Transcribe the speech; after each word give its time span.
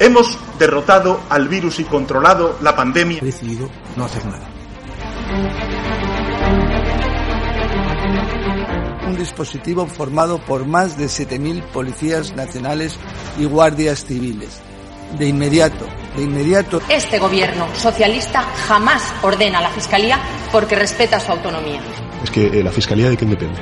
Hemos 0.00 0.38
derrotado 0.58 1.20
al 1.28 1.48
virus 1.48 1.80
y 1.80 1.84
controlado 1.84 2.56
la 2.62 2.76
pandemia. 2.76 3.18
He 3.20 3.24
decidido 3.24 3.68
no 3.96 4.04
hacer 4.04 4.24
nada. 4.26 4.48
Un 9.08 9.16
dispositivo 9.16 9.86
formado 9.86 10.38
por 10.38 10.66
más 10.66 10.96
de 10.96 11.06
7.000 11.06 11.62
policías 11.72 12.36
nacionales 12.36 12.96
y 13.38 13.44
guardias 13.46 14.04
civiles. 14.04 14.60
De 15.18 15.26
inmediato, 15.26 15.86
de 16.16 16.22
inmediato. 16.22 16.80
Este 16.88 17.18
gobierno 17.18 17.66
socialista 17.74 18.42
jamás 18.42 19.02
ordena 19.22 19.58
a 19.58 19.62
la 19.62 19.70
Fiscalía 19.70 20.20
porque 20.52 20.76
respeta 20.76 21.18
su 21.18 21.32
autonomía. 21.32 21.80
Es 22.22 22.30
que 22.30 22.46
eh, 22.46 22.62
la 22.62 22.70
Fiscalía 22.70 23.10
de 23.10 23.16
quién 23.16 23.30
depende. 23.30 23.58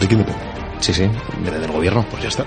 ¿De 0.00 0.06
quién 0.06 0.18
depende? 0.18 0.42
Sí, 0.80 0.92
sí, 0.92 1.08
del 1.42 1.72
gobierno. 1.72 2.04
Pues 2.10 2.22
ya 2.22 2.28
está. 2.28 2.44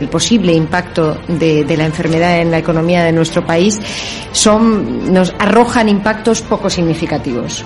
El 0.00 0.08
posible 0.08 0.52
impacto 0.52 1.18
de, 1.28 1.64
la 1.76 1.86
enfermedad 1.86 2.40
en 2.40 2.50
la 2.50 2.58
economía 2.58 3.04
de 3.04 3.12
nuestro 3.12 3.44
país 3.44 3.80
son, 4.32 5.12
nos 5.12 5.34
arrojan 5.38 5.88
impactos 5.88 6.42
poco 6.42 6.70
significativos. 6.70 7.64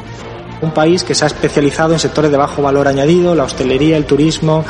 Un 0.61 0.71
país 0.71 1.03
que 1.03 1.15
se 1.15 1.25
ha 1.25 1.27
especializado 1.27 1.93
en 1.93 1.99
sectores 1.99 2.31
de 2.31 2.37
bajo 2.37 2.63
valor 2.63 2.87
añadido, 2.87 3.35
la 3.35 3.45
hostelería, 3.45 3.97
el 3.97 4.05
turismo. 4.05 4.65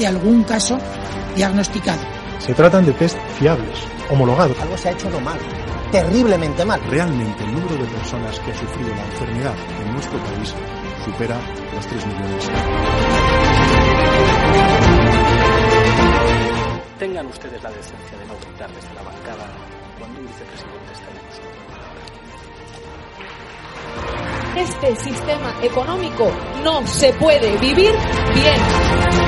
De 0.00 0.06
algún 0.06 0.42
caso 0.44 0.78
diagnosticado. 1.36 2.00
Se 2.38 2.54
tratan 2.54 2.86
de 2.86 2.92
test 2.94 3.18
fiables, 3.38 3.78
homologados. 4.08 4.58
Algo 4.58 4.76
se 4.78 4.88
ha 4.88 4.92
hecho 4.92 5.10
no 5.10 5.20
mal, 5.20 5.38
terriblemente 5.92 6.64
mal. 6.64 6.80
Realmente 6.88 7.44
el 7.44 7.52
número 7.52 7.76
de 7.76 7.84
personas 7.84 8.40
que 8.40 8.50
ha 8.50 8.54
sufrido 8.54 8.88
la 8.96 9.04
enfermedad 9.04 9.54
en 9.84 9.92
nuestro 9.92 10.18
país 10.18 10.54
supera 11.04 11.38
los 11.74 11.86
3 11.86 12.06
millones. 12.06 12.50
Tengan 16.98 17.26
ustedes 17.26 17.62
la 17.62 17.70
decencia 17.70 18.18
de 18.18 18.26
no 18.26 18.34
gritar 18.40 18.70
desde 18.72 18.94
la 18.94 19.02
bancada 19.02 19.46
cuando 19.98 20.18
un 20.18 20.26
vicepresidente 20.26 20.92
está 20.92 21.10
en 21.10 21.18
uso. 21.28 21.42
Este 24.56 24.96
sistema 24.96 25.54
económico 25.62 26.30
no 26.64 26.86
se 26.86 27.12
puede 27.14 27.56
vivir 27.58 27.92
bien. 28.34 29.19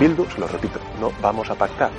Bildu, 0.00 0.24
se 0.30 0.40
lo 0.40 0.48
repito, 0.48 0.80
no 0.98 1.12
vamos 1.20 1.50
a 1.50 1.54
pactar. 1.54 1.90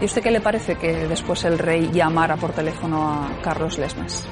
¿Y 0.00 0.04
usted 0.06 0.22
qué 0.22 0.30
le 0.30 0.40
parece 0.40 0.76
que 0.76 1.06
después 1.06 1.44
el 1.44 1.58
rey 1.58 1.90
llamara 1.92 2.36
por 2.36 2.52
teléfono 2.52 3.12
a 3.12 3.42
Carlos 3.42 3.76
Lesmes? 3.76 4.24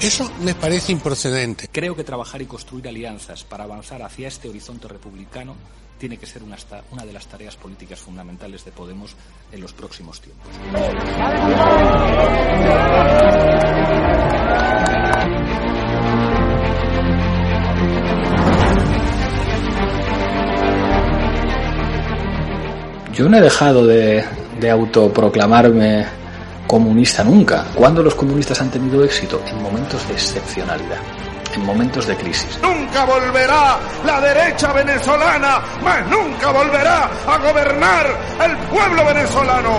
Eso 0.00 0.30
me 0.42 0.54
parece 0.54 0.92
improcedente. 0.92 1.68
Creo 1.72 1.96
que 1.96 2.04
trabajar 2.04 2.40
y 2.40 2.46
construir 2.46 2.86
alianzas 2.86 3.42
para 3.42 3.64
avanzar 3.64 4.02
hacia 4.02 4.28
este 4.28 4.48
horizonte 4.48 4.86
republicano 4.86 5.56
tiene 5.98 6.16
que 6.16 6.26
ser 6.26 6.42
una, 6.42 6.56
de 7.04 7.12
las 7.12 7.26
tareas 7.26 7.56
políticas 7.56 8.00
fundamentales 8.00 8.64
de 8.64 8.72
Podemos 8.72 9.14
en 9.52 9.60
los 9.60 9.72
próximos 9.72 10.20
tiempos. 10.20 10.48
Yo 23.12 23.28
no 23.28 23.36
he 23.36 23.40
dejado 23.40 23.86
de, 23.86 24.24
de 24.58 24.70
autoproclamarme 24.70 26.23
comunista 26.66 27.24
nunca. 27.24 27.66
¿Cuándo 27.74 28.02
los 28.02 28.14
comunistas 28.14 28.60
han 28.60 28.70
tenido 28.70 29.04
éxito? 29.04 29.40
En 29.46 29.62
momentos 29.62 30.06
de 30.08 30.14
excepcionalidad, 30.14 30.98
en 31.54 31.64
momentos 31.64 32.06
de 32.06 32.16
crisis. 32.16 32.58
Nunca 32.62 33.04
volverá 33.04 33.78
la 34.04 34.20
derecha 34.20 34.72
venezolana, 34.72 35.60
más 35.82 36.06
nunca 36.08 36.50
volverá 36.50 37.10
a 37.26 37.38
gobernar 37.38 38.06
el 38.44 38.56
pueblo 38.68 39.04
venezolano. 39.06 39.74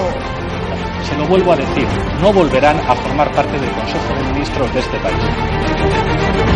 Se 1.08 1.16
lo 1.16 1.28
vuelvo 1.28 1.54
a 1.54 1.56
decir, 1.56 1.88
no 2.22 2.34
volverán 2.34 2.80
a 2.80 2.96
formar 2.96 3.32
parte 3.34 3.60
del 3.60 3.72
Consejo 3.72 4.14
de 4.16 4.24
Ministros 4.34 4.74
de 4.74 4.80
este 4.80 4.98
país. 5.00 6.55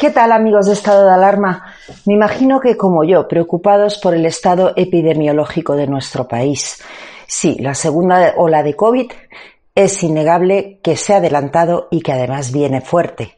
¿Qué 0.00 0.10
tal 0.10 0.32
amigos 0.32 0.64
de 0.64 0.72
estado 0.72 1.04
de 1.04 1.12
alarma? 1.12 1.74
Me 2.06 2.14
imagino 2.14 2.58
que 2.58 2.78
como 2.78 3.04
yo, 3.04 3.28
preocupados 3.28 3.98
por 3.98 4.14
el 4.14 4.24
estado 4.24 4.72
epidemiológico 4.74 5.76
de 5.76 5.86
nuestro 5.86 6.26
país. 6.26 6.82
Sí, 7.26 7.58
la 7.60 7.74
segunda 7.74 8.32
ola 8.38 8.62
de 8.62 8.74
COVID 8.74 9.12
es 9.74 10.02
innegable 10.02 10.80
que 10.82 10.96
se 10.96 11.12
ha 11.12 11.18
adelantado 11.18 11.88
y 11.90 12.00
que 12.00 12.12
además 12.12 12.50
viene 12.50 12.80
fuerte. 12.80 13.36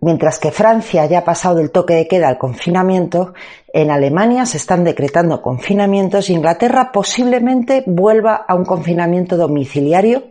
Mientras 0.00 0.40
que 0.40 0.50
Francia 0.50 1.06
ya 1.06 1.20
ha 1.20 1.24
pasado 1.24 1.54
del 1.54 1.70
toque 1.70 1.94
de 1.94 2.08
queda 2.08 2.26
al 2.26 2.38
confinamiento, 2.38 3.32
en 3.72 3.92
Alemania 3.92 4.46
se 4.46 4.56
están 4.56 4.82
decretando 4.82 5.40
confinamientos 5.42 6.28
y 6.28 6.34
Inglaterra 6.34 6.90
posiblemente 6.90 7.84
vuelva 7.86 8.44
a 8.48 8.56
un 8.56 8.64
confinamiento 8.64 9.36
domiciliario 9.36 10.24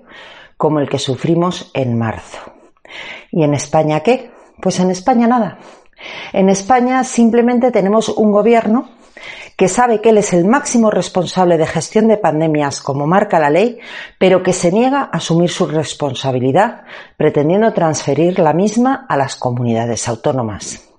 como 0.58 0.82
el 0.82 0.90
que 0.90 1.00
sufrimos 1.00 1.72
en 1.74 1.98
marzo. 1.98 2.40
¿Y 3.32 3.46
en 3.46 3.54
España 3.54 4.02
qué? 4.02 4.34
Pues 4.64 4.80
en 4.80 4.92
España 4.92 5.28
nada. 5.28 5.58
En 6.32 6.48
España 6.48 7.04
simplemente 7.04 7.70
tenemos 7.70 8.08
un 8.08 8.32
gobierno 8.32 8.92
que 9.58 9.68
sabe 9.68 10.00
que 10.00 10.10
él 10.10 10.18
es 10.18 10.32
el 10.32 10.46
máximo 10.46 10.90
responsable 10.90 11.58
de 11.58 11.68
gestión 11.68 12.08
de 12.08 12.16
pandemias 12.16 12.80
como 12.80 13.06
marca 13.06 13.40
la 13.40 13.50
ley, 13.50 13.78
pero 14.18 14.42
que 14.42 14.54
se 14.54 14.72
niega 14.72 15.02
a 15.02 15.18
asumir 15.18 15.50
su 15.50 15.68
responsabilidad, 15.68 16.84
pretendiendo 17.18 17.74
transferir 17.74 18.40
la 18.40 18.54
misma 18.54 19.06
a 19.10 19.18
las 19.18 19.36
comunidades 19.36 20.08
autónomas. 20.08 20.90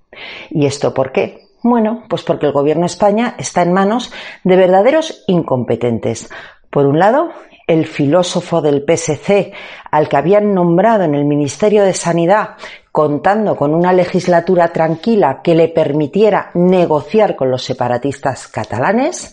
¿Y 0.51 0.67
esto 0.67 0.93
por 0.93 1.11
qué? 1.11 1.49
Bueno, 1.63 2.05
pues 2.07 2.23
porque 2.23 2.45
el 2.45 2.53
Gobierno 2.53 2.83
de 2.83 2.93
España 2.93 3.35
está 3.39 3.63
en 3.63 3.73
manos 3.73 4.13
de 4.45 4.57
verdaderos 4.57 5.25
incompetentes. 5.27 6.29
Por 6.69 6.85
un 6.85 6.99
lado, 6.99 7.31
el 7.67 7.87
filósofo 7.87 8.61
del 8.61 8.85
PSC, 8.87 9.53
al 9.91 10.09
que 10.11 10.17
habían 10.19 10.53
nombrado 10.53 11.05
en 11.05 11.15
el 11.15 11.25
Ministerio 11.25 11.83
de 11.83 11.95
Sanidad, 11.95 12.57
contando 12.95 13.57
con 13.57 13.75
una 13.75 13.93
legislatura 13.93 14.69
tranquila 14.69 15.41
que 15.43 15.57
le 15.57 15.67
permitiera 15.67 16.53
negociar 16.55 17.35
con 17.35 17.51
los 17.51 17.65
separatistas 17.65 18.47
catalanes, 18.47 19.33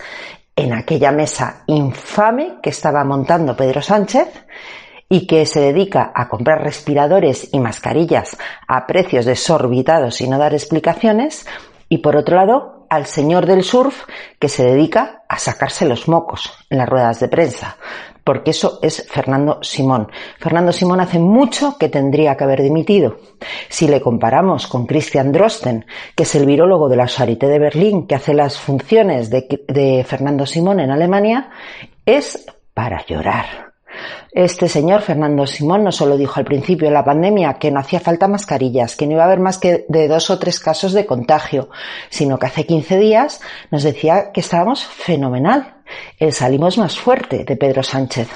en 0.56 0.74
aquella 0.74 1.12
mesa 1.12 1.62
infame 1.68 2.56
que 2.64 2.72
estaba 2.72 3.04
montando 3.04 3.56
Pedro 3.56 3.84
Sánchez, 3.84 4.30
y 5.08 5.28
que 5.28 5.46
se 5.46 5.60
dedica 5.60 6.12
a 6.16 6.28
comprar 6.28 6.64
respiradores 6.64 7.54
y 7.54 7.60
mascarillas 7.60 8.36
a 8.68 8.88
precios 8.88 9.26
desorbitados 9.26 10.22
y 10.22 10.28
no 10.28 10.40
dar 10.40 10.56
explicaciones, 10.56 11.46
y 11.88 12.00
por 12.00 12.16
otro 12.16 12.38
lado 12.38 12.88
al 12.90 13.06
señor 13.06 13.46
del 13.46 13.64
surf 13.64 14.06
que 14.40 14.50
se 14.50 14.66
dedica 14.66 15.22
a 15.30 15.38
sacarse 15.38 15.86
los 15.86 16.08
mocos 16.08 16.52
en 16.72 16.80
las 16.80 16.90
ruedas 16.90 17.20
de 17.20 17.28
prensa, 17.28 17.78
porque 18.24 18.52
eso 18.52 18.80
es 18.82 19.08
Fernando 19.10 19.60
Simón. 19.62 20.10
Fernando 20.40 20.72
Simón 20.72 21.00
hace 21.00 21.20
mucho 21.20 21.78
que 21.78 21.90
tendría 21.90 22.36
que 22.36 22.44
haber 22.44 22.62
dimitido. 22.62 23.18
Si 23.70 23.88
le 23.88 24.02
comparamos 24.02 24.68
con 24.68 24.86
Christian 24.86 25.32
Drosten, 25.32 25.86
que 26.16 26.24
es 26.24 26.36
el 26.36 26.46
virólogo 26.46 26.90
de 26.90 26.98
la 26.98 27.08
Charité 27.08 27.48
de 27.48 27.60
Berlín, 27.60 28.08
que 28.08 28.16
hace 28.16 28.34
las 28.34 28.60
funciones 28.60 29.30
de, 29.30 29.64
de 29.68 30.04
Fernando 30.04 30.46
Simón 30.46 30.80
en 30.80 30.92
Alemania, 30.92 31.50
es 32.06 32.46
para 32.74 33.06
llorar. 33.06 33.72
Este 34.32 34.70
señor, 34.70 35.02
Fernando 35.02 35.46
Simón, 35.46 35.84
no 35.84 35.92
solo 35.92 36.16
dijo 36.16 36.40
al 36.40 36.46
principio 36.46 36.88
de 36.88 36.94
la 36.94 37.04
pandemia 37.04 37.56
que 37.56 37.70
no 37.70 37.82
hacía 37.82 38.00
falta 38.00 38.30
mascarillas, 38.30 38.96
que 38.96 39.06
no 39.06 39.14
iba 39.14 39.24
a 39.24 39.26
haber 39.26 39.42
más 39.42 39.58
que 39.58 39.86
de 39.90 40.08
dos 40.08 40.30
o 40.30 40.40
tres 40.40 40.60
casos 40.62 40.94
de 40.94 41.06
contagio, 41.06 41.70
sino 42.10 42.40
que 42.40 42.46
hace 42.46 42.66
15 42.66 42.98
días 42.98 43.42
nos 43.72 43.84
decía 43.84 44.32
que 44.32 44.40
estábamos 44.40 44.86
fenomenal. 44.86 45.81
El 46.18 46.34
salimos 46.34 46.78
más 46.78 47.00
fuerte 47.00 47.44
de 47.44 47.56
Pedro 47.56 47.84
Sánchez. 47.84 48.30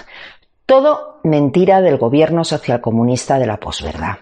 Todo 0.66 1.20
mentira 1.24 1.82
del 1.82 1.98
gobierno 1.98 2.44
socialcomunista 2.44 3.40
de 3.40 3.48
la 3.48 3.58
posverdad. 3.58 4.18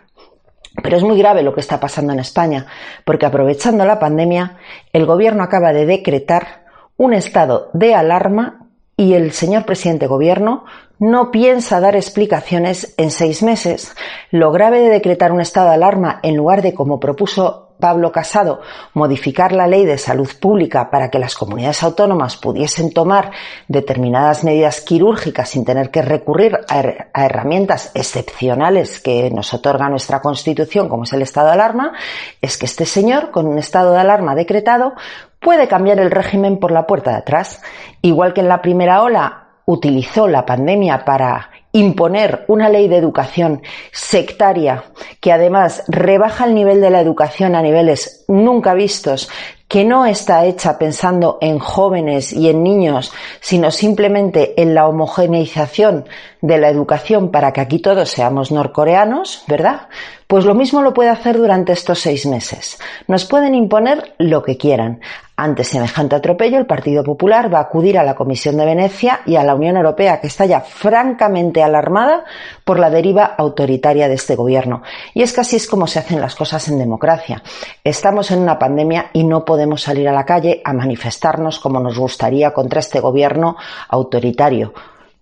Pero 0.81 0.97
es 0.97 1.03
muy 1.03 1.17
grave 1.17 1.43
lo 1.43 1.53
que 1.53 1.61
está 1.61 1.79
pasando 1.79 2.13
en 2.13 2.19
España, 2.19 2.65
porque 3.05 3.25
aprovechando 3.25 3.85
la 3.85 3.99
pandemia, 3.99 4.57
el 4.91 5.05
gobierno 5.05 5.43
acaba 5.43 5.71
de 5.71 5.85
decretar 5.85 6.65
un 6.97 7.13
estado 7.13 7.69
de 7.73 7.93
alarma 7.93 8.67
y 8.97 9.13
el 9.13 9.31
señor 9.31 9.65
presidente 9.65 10.07
gobierno 10.07 10.65
no 10.99 11.31
piensa 11.31 11.79
dar 11.79 11.95
explicaciones 11.95 12.93
en 12.97 13.11
seis 13.11 13.43
meses. 13.43 13.95
Lo 14.31 14.51
grave 14.51 14.79
de 14.79 14.89
decretar 14.89 15.31
un 15.31 15.41
estado 15.41 15.69
de 15.69 15.75
alarma 15.75 16.19
en 16.23 16.35
lugar 16.37 16.61
de, 16.61 16.73
como 16.73 16.99
propuso 16.99 17.62
Pablo 17.79 18.11
Casado, 18.11 18.61
modificar 18.93 19.51
la 19.51 19.67
ley 19.67 19.85
de 19.85 19.97
salud 19.97 20.29
pública 20.39 20.89
para 20.89 21.09
que 21.09 21.19
las 21.19 21.35
comunidades 21.35 21.83
autónomas 21.83 22.37
pudiesen 22.37 22.93
tomar 22.93 23.31
determinadas 23.67 24.43
medidas 24.43 24.81
quirúrgicas 24.81 25.49
sin 25.49 25.65
tener 25.65 25.91
que 25.91 26.01
recurrir 26.01 26.59
a, 26.69 27.23
herramientas 27.25 27.91
excepcionales 27.93 28.99
que 28.99 29.29
nos 29.31 29.53
otorga 29.53 29.89
nuestra 29.89 30.21
Constitución, 30.21 30.89
como 30.89 31.03
es 31.03 31.13
el 31.13 31.21
estado 31.21 31.47
de 31.47 31.53
alarma, 31.53 31.93
es 32.41 32.57
que 32.57 32.65
este 32.65 32.85
señor, 32.85 33.31
con 33.31 33.47
un 33.47 33.57
estado 33.57 33.93
de 33.93 33.99
alarma 33.99 34.35
decretado, 34.35 34.93
puede 35.39 35.67
cambiar 35.67 35.99
el 35.99 36.11
régimen 36.11 36.57
por 36.57 36.71
la 36.71 36.87
puerta 36.87 37.11
de 37.11 37.17
atrás. 37.17 37.61
Igual 38.01 38.33
que 38.33 38.41
en 38.41 38.47
la 38.47 38.61
primera 38.61 39.01
ola 39.01 39.47
utilizó 39.65 40.27
la 40.27 40.45
pandemia 40.45 41.05
para 41.05 41.49
imponer 41.73 42.45
una 42.47 42.69
ley 42.69 42.87
de 42.87 42.97
educación 42.97 43.61
sectaria 43.91 44.85
que 45.19 45.31
además 45.31 45.83
rebaja 45.87 46.45
el 46.45 46.55
nivel 46.55 46.79
de 46.79 46.91
la 46.91 47.01
educación 47.01 47.55
a 47.55 47.61
niveles 47.61 48.23
nunca 48.27 48.73
vistos, 48.75 49.29
que 49.67 49.83
no 49.83 50.05
está 50.05 50.45
hecha 50.45 50.77
pensando 50.77 51.39
en 51.41 51.57
jóvenes 51.57 52.31
y 52.31 52.47
en 52.47 52.61
niños, 52.61 53.11
sino 53.41 53.71
simplemente 53.71 54.61
en 54.61 54.75
la 54.75 54.87
homogeneización 54.87 56.05
de 56.41 56.59
la 56.59 56.69
educación 56.69 57.31
para 57.31 57.53
que 57.53 57.61
aquí 57.61 57.79
todos 57.79 58.09
seamos 58.09 58.51
norcoreanos, 58.51 59.43
¿verdad? 59.47 59.87
Pues 60.33 60.45
lo 60.45 60.55
mismo 60.55 60.81
lo 60.81 60.95
puede 60.95 61.11
hacer 61.11 61.37
durante 61.37 61.73
estos 61.73 61.99
seis 61.99 62.25
meses. 62.25 62.79
Nos 63.07 63.23
pueden 63.23 63.53
imponer 63.53 64.15
lo 64.17 64.41
que 64.41 64.57
quieran. 64.57 64.99
Ante 65.37 65.63
semejante 65.63 66.15
atropello, 66.15 66.57
el 66.57 66.65
Partido 66.65 67.03
Popular 67.03 67.53
va 67.53 67.59
a 67.59 67.61
acudir 67.61 67.99
a 67.99 68.03
la 68.03 68.15
Comisión 68.15 68.57
de 68.57 68.65
Venecia 68.65 69.19
y 69.27 69.35
a 69.35 69.43
la 69.43 69.53
Unión 69.53 69.77
Europea, 69.77 70.19
que 70.19 70.25
está 70.25 70.47
ya 70.47 70.61
francamente 70.61 71.61
alarmada 71.61 72.23
por 72.65 72.79
la 72.79 72.89
deriva 72.89 73.25
autoritaria 73.37 74.07
de 74.07 74.15
este 74.15 74.35
gobierno. 74.35 74.81
Y 75.13 75.21
es 75.21 75.33
que 75.33 75.41
así 75.41 75.55
es 75.55 75.67
como 75.67 75.85
se 75.85 75.99
hacen 75.99 76.19
las 76.19 76.33
cosas 76.33 76.67
en 76.67 76.79
democracia. 76.79 77.43
Estamos 77.83 78.31
en 78.31 78.39
una 78.39 78.57
pandemia 78.57 79.11
y 79.13 79.25
no 79.25 79.45
podemos 79.45 79.83
salir 79.83 80.09
a 80.09 80.13
la 80.13 80.25
calle 80.25 80.63
a 80.65 80.73
manifestarnos 80.73 81.59
como 81.59 81.79
nos 81.79 81.99
gustaría 81.99 82.55
contra 82.55 82.79
este 82.79 83.01
gobierno 83.01 83.55
autoritario 83.87 84.73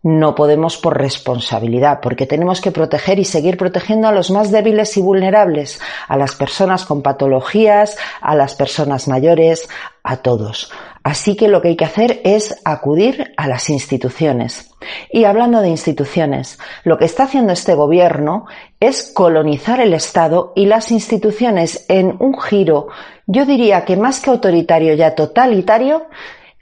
no 0.04 0.34
podemos 0.34 0.78
por 0.78 0.98
responsabilidad, 0.98 2.00
porque 2.02 2.26
tenemos 2.26 2.60
que 2.60 2.72
proteger 2.72 3.20
y 3.20 3.26
seguir 3.26 3.58
protegiendo 3.58 4.08
a 4.08 4.12
los 4.12 4.32
más 4.32 4.52
débiles 4.52 4.98
y 4.98 5.02
vulnerables, 5.02 5.80
a 6.08 6.18
las 6.18 6.36
personas 6.36 6.86
con 6.86 7.02
patologías, 7.02 7.98
a 8.20 8.36
las 8.36 8.56
personas 8.56 9.08
mayores, 9.08 9.70
a 10.04 10.18
todos. 10.18 10.72
Así 11.04 11.36
que 11.36 11.48
lo 11.48 11.62
que 11.62 11.70
hay 11.70 11.76
que 11.76 11.86
hacer 11.86 12.22
es 12.24 12.62
acudir 12.64 13.34
a 13.38 13.48
las 13.48 13.70
instituciones. 13.70 14.72
Y 15.12 15.26
hablando 15.26 15.62
de 15.62 15.70
instituciones, 15.70 16.60
lo 16.84 16.98
que 16.98 17.06
está 17.06 17.24
haciendo 17.24 17.54
este 17.54 17.76
gobierno 17.76 18.46
es 18.80 19.12
colonizar 19.14 19.80
el 19.80 19.94
Estado 19.94 20.54
y 20.56 20.66
las 20.66 20.92
instituciones 20.92 21.86
en 21.88 22.16
un 22.20 22.40
giro, 22.40 22.88
yo 23.28 23.46
diría 23.46 23.86
que 23.86 23.98
más 23.98 24.20
que 24.20 24.30
autoritario 24.30 24.94
ya 24.94 25.16
totalitario, 25.16 26.08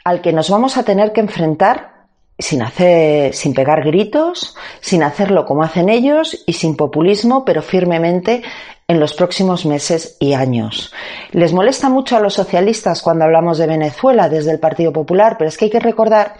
al 0.04 0.22
que 0.22 0.34
nos 0.34 0.50
vamos 0.50 0.78
a 0.78 0.84
tener 0.84 1.12
que 1.12 1.22
enfrentar 1.22 1.99
sin 2.40 2.62
hacer, 2.62 3.36
sin 3.36 3.54
pegar 3.54 3.84
gritos, 3.84 4.56
sin 4.80 5.04
hacerlo 5.04 5.46
como 5.46 5.62
hacen 5.62 5.90
ellos 5.90 6.44
y 6.48 6.54
sin 6.54 6.78
populismo, 6.78 7.44
pero 7.44 7.62
firmemente 7.62 8.42
en 8.88 9.00
los 9.00 9.14
próximos 9.14 9.66
meses 9.66 10.16
y 10.20 10.34
años. 10.34 10.92
Les 11.32 11.54
molesta 11.54 11.90
mucho 11.90 12.18
a 12.18 12.22
los 12.22 12.34
socialistas 12.34 13.04
cuando 13.04 13.26
hablamos 13.26 13.60
de 13.60 13.68
Venezuela 13.68 14.30
desde 14.30 14.52
el 14.52 14.60
Partido 14.60 14.92
Popular, 14.92 15.36
pero 15.38 15.50
es 15.50 15.58
que 15.58 15.66
hay 15.66 15.72
que 15.72 15.80
recordar 15.80 16.36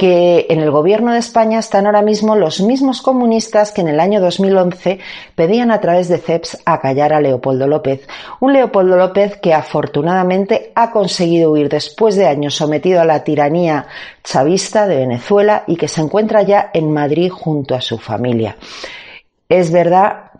que 0.00 0.46
en 0.48 0.60
el 0.60 0.70
gobierno 0.70 1.12
de 1.12 1.18
España 1.18 1.58
están 1.58 1.84
ahora 1.84 2.00
mismo 2.00 2.34
los 2.34 2.62
mismos 2.62 3.02
comunistas 3.02 3.70
que 3.70 3.82
en 3.82 3.88
el 3.88 4.00
año 4.00 4.18
2011 4.22 4.98
pedían 5.34 5.70
a 5.70 5.82
través 5.82 6.08
de 6.08 6.16
CEPS 6.16 6.62
a 6.64 6.80
callar 6.80 7.12
a 7.12 7.20
Leopoldo 7.20 7.66
López. 7.66 8.08
Un 8.40 8.54
Leopoldo 8.54 8.96
López 8.96 9.36
que 9.36 9.52
afortunadamente 9.52 10.72
ha 10.74 10.90
conseguido 10.90 11.52
huir 11.52 11.68
después 11.68 12.16
de 12.16 12.28
años 12.28 12.54
sometido 12.54 13.02
a 13.02 13.04
la 13.04 13.24
tiranía 13.24 13.88
chavista 14.24 14.88
de 14.88 14.96
Venezuela 14.96 15.64
y 15.66 15.76
que 15.76 15.86
se 15.86 16.00
encuentra 16.00 16.40
ya 16.44 16.70
en 16.72 16.90
Madrid 16.90 17.28
junto 17.30 17.74
a 17.74 17.82
su 17.82 17.98
familia. 17.98 18.56
Es 19.50 19.70
verdad 19.70 20.30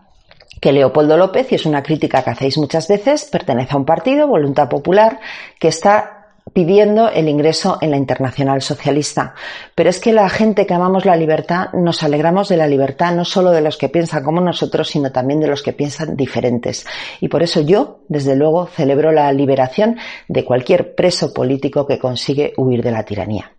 que 0.59 0.71
Leopoldo 0.71 1.17
López, 1.17 1.51
y 1.51 1.55
es 1.55 1.67
una 1.67 1.83
crítica 1.83 2.23
que 2.23 2.31
hacéis 2.31 2.57
muchas 2.57 2.87
veces, 2.87 3.25
pertenece 3.25 3.75
a 3.75 3.77
un 3.77 3.85
partido, 3.85 4.25
Voluntad 4.25 4.69
Popular, 4.69 5.19
que 5.59 5.67
está 5.67 6.20
pidiendo 6.53 7.09
el 7.09 7.29
ingreso 7.29 7.77
en 7.81 7.91
la 7.91 7.97
Internacional 7.97 8.61
Socialista. 8.61 9.33
Pero 9.75 9.89
es 9.89 9.99
que 9.99 10.13
la 10.13 10.29
gente 10.29 10.65
que 10.65 10.73
amamos 10.73 11.05
la 11.05 11.15
libertad 11.15 11.71
nos 11.73 12.03
alegramos 12.03 12.49
de 12.49 12.57
la 12.57 12.67
libertad 12.67 13.13
no 13.13 13.25
solo 13.25 13.51
de 13.51 13.61
los 13.61 13.77
que 13.77 13.89
piensan 13.89 14.23
como 14.23 14.41
nosotros, 14.41 14.89
sino 14.89 15.11
también 15.11 15.39
de 15.39 15.47
los 15.47 15.63
que 15.63 15.73
piensan 15.73 16.15
diferentes. 16.15 16.85
Y 17.19 17.27
por 17.27 17.43
eso 17.43 17.61
yo, 17.61 17.99
desde 18.07 18.35
luego, 18.35 18.67
celebro 18.67 19.11
la 19.11 19.31
liberación 19.31 19.97
de 20.27 20.45
cualquier 20.45 20.95
preso 20.95 21.33
político 21.33 21.85
que 21.85 21.99
consigue 21.99 22.53
huir 22.57 22.83
de 22.83 22.91
la 22.91 23.03
tiranía. 23.03 23.51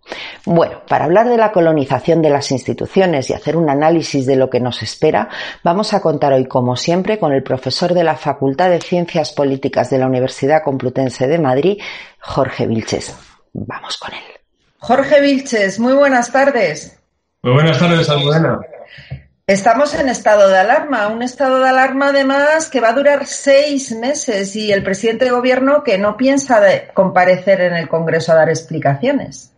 Bueno, 0.45 0.81
para 0.89 1.05
hablar 1.05 1.29
de 1.29 1.37
la 1.37 1.53
colonización 1.53 2.21
de 2.23 2.31
las 2.31 2.51
instituciones 2.51 3.31
y 3.31 3.35
hacer 3.35 3.57
un 3.57 3.71
análisis 3.71 4.27
de 4.27 4.37
lo 4.37 4.51
que 4.51 4.59
nos 4.59 4.83
espera, 4.83 5.29
vamos 5.63 5.95
a 5.95 6.01
contar 6.01 6.33
hoy, 6.33 6.47
como 6.47 6.77
siempre, 6.77 7.19
con 7.19 7.33
el 7.33 7.43
profesor 7.43 7.95
de 7.95 8.03
la 8.03 8.17
Facultad 8.17 8.71
de 8.71 8.81
Ciencias 8.81 9.33
Políticas 9.33 9.91
de 9.91 9.99
la 9.99 10.07
Universidad 10.07 10.65
Complutense 10.65 11.29
de 11.29 11.39
Madrid, 11.39 11.81
Jorge 12.23 12.67
Vilches. 12.67 13.15
Vamos 13.53 13.99
con 13.99 14.15
él. 14.15 14.21
Jorge 14.79 15.21
Vilches, 15.21 15.79
muy 15.79 15.93
buenas 15.93 16.33
tardes. 16.33 16.99
Muy 17.43 17.53
buenas 17.55 17.79
tardes, 17.79 18.09
Almudena. 18.09 18.61
Estamos 19.47 19.93
en 19.95 20.09
estado 20.09 20.49
de 20.49 20.57
alarma, 20.57 21.09
un 21.09 21.23
estado 21.23 21.59
de 21.59 21.69
alarma 21.69 22.09
además 22.09 22.71
que 22.71 22.81
va 22.81 22.91
a 22.91 22.95
durar 22.95 23.27
seis 23.27 23.91
meses 23.93 24.55
y 24.55 24.71
el 24.71 24.85
presidente 24.85 25.25
de 25.25 25.33
gobierno 25.33 25.83
que 25.83 25.99
no 25.99 26.17
piensa 26.17 26.61
de 26.61 26.89
comparecer 26.95 27.61
en 27.61 27.75
el 27.75 27.89
Congreso 27.89 28.33
a 28.33 28.37
dar 28.37 28.49
explicaciones. 28.49 29.53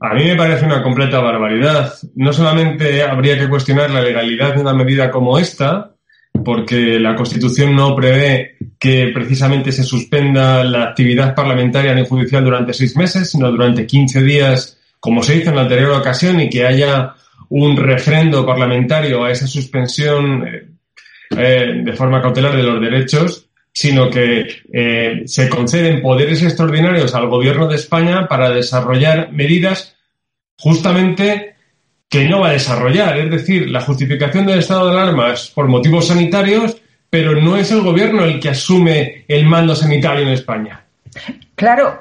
A 0.00 0.14
mí 0.14 0.24
me 0.24 0.36
parece 0.36 0.64
una 0.64 0.82
completa 0.84 1.20
barbaridad. 1.20 1.94
No 2.14 2.32
solamente 2.32 3.02
habría 3.02 3.36
que 3.36 3.48
cuestionar 3.48 3.90
la 3.90 4.02
legalidad 4.02 4.54
de 4.54 4.60
una 4.60 4.72
medida 4.72 5.10
como 5.10 5.36
esta, 5.36 5.95
porque 6.44 6.98
la 6.98 7.14
Constitución 7.14 7.74
no 7.74 7.94
prevé 7.94 8.56
que 8.78 9.10
precisamente 9.14 9.72
se 9.72 9.84
suspenda 9.84 10.62
la 10.64 10.84
actividad 10.84 11.34
parlamentaria 11.34 11.94
ni 11.94 12.06
judicial 12.06 12.44
durante 12.44 12.72
seis 12.72 12.96
meses, 12.96 13.30
sino 13.30 13.50
durante 13.50 13.86
15 13.86 14.22
días, 14.22 14.78
como 15.00 15.22
se 15.22 15.36
hizo 15.36 15.50
en 15.50 15.56
la 15.56 15.62
anterior 15.62 15.92
ocasión, 15.92 16.40
y 16.40 16.48
que 16.48 16.66
haya 16.66 17.14
un 17.48 17.76
refrendo 17.76 18.44
parlamentario 18.44 19.24
a 19.24 19.30
esa 19.30 19.46
suspensión 19.46 20.46
eh, 20.46 20.68
eh, 21.30 21.82
de 21.84 21.92
forma 21.92 22.20
cautelar 22.20 22.56
de 22.56 22.62
los 22.62 22.80
derechos, 22.80 23.48
sino 23.72 24.08
que 24.08 24.46
eh, 24.72 25.22
se 25.26 25.48
conceden 25.48 26.00
poderes 26.00 26.42
extraordinarios 26.42 27.14
al 27.14 27.28
Gobierno 27.28 27.68
de 27.68 27.76
España 27.76 28.26
para 28.26 28.50
desarrollar 28.50 29.32
medidas 29.32 29.96
justamente 30.56 31.55
que 32.08 32.28
no 32.28 32.40
va 32.40 32.48
a 32.48 32.52
desarrollar. 32.52 33.18
Es 33.18 33.30
decir, 33.30 33.70
la 33.70 33.80
justificación 33.80 34.46
del 34.46 34.60
estado 34.60 34.86
de 34.86 34.92
alarma 34.92 35.32
es 35.32 35.50
por 35.54 35.68
motivos 35.68 36.08
sanitarios, 36.08 36.76
pero 37.10 37.40
no 37.40 37.56
es 37.56 37.70
el 37.70 37.82
Gobierno 37.82 38.24
el 38.24 38.40
que 38.40 38.50
asume 38.50 39.24
el 39.28 39.46
mando 39.46 39.74
sanitario 39.74 40.22
en 40.22 40.32
España. 40.32 40.84
Claro, 41.54 41.98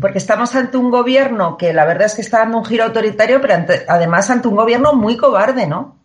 porque 0.00 0.18
estamos 0.18 0.54
ante 0.54 0.76
un 0.76 0.90
gobierno 0.90 1.56
que 1.56 1.72
la 1.72 1.84
verdad 1.84 2.06
es 2.06 2.14
que 2.14 2.22
está 2.22 2.38
dando 2.38 2.58
un 2.58 2.64
giro 2.64 2.84
autoritario, 2.84 3.40
pero 3.40 3.54
además 3.88 4.30
ante 4.30 4.48
un 4.48 4.56
gobierno 4.56 4.94
muy 4.94 5.16
cobarde, 5.16 5.66
¿no? 5.66 5.98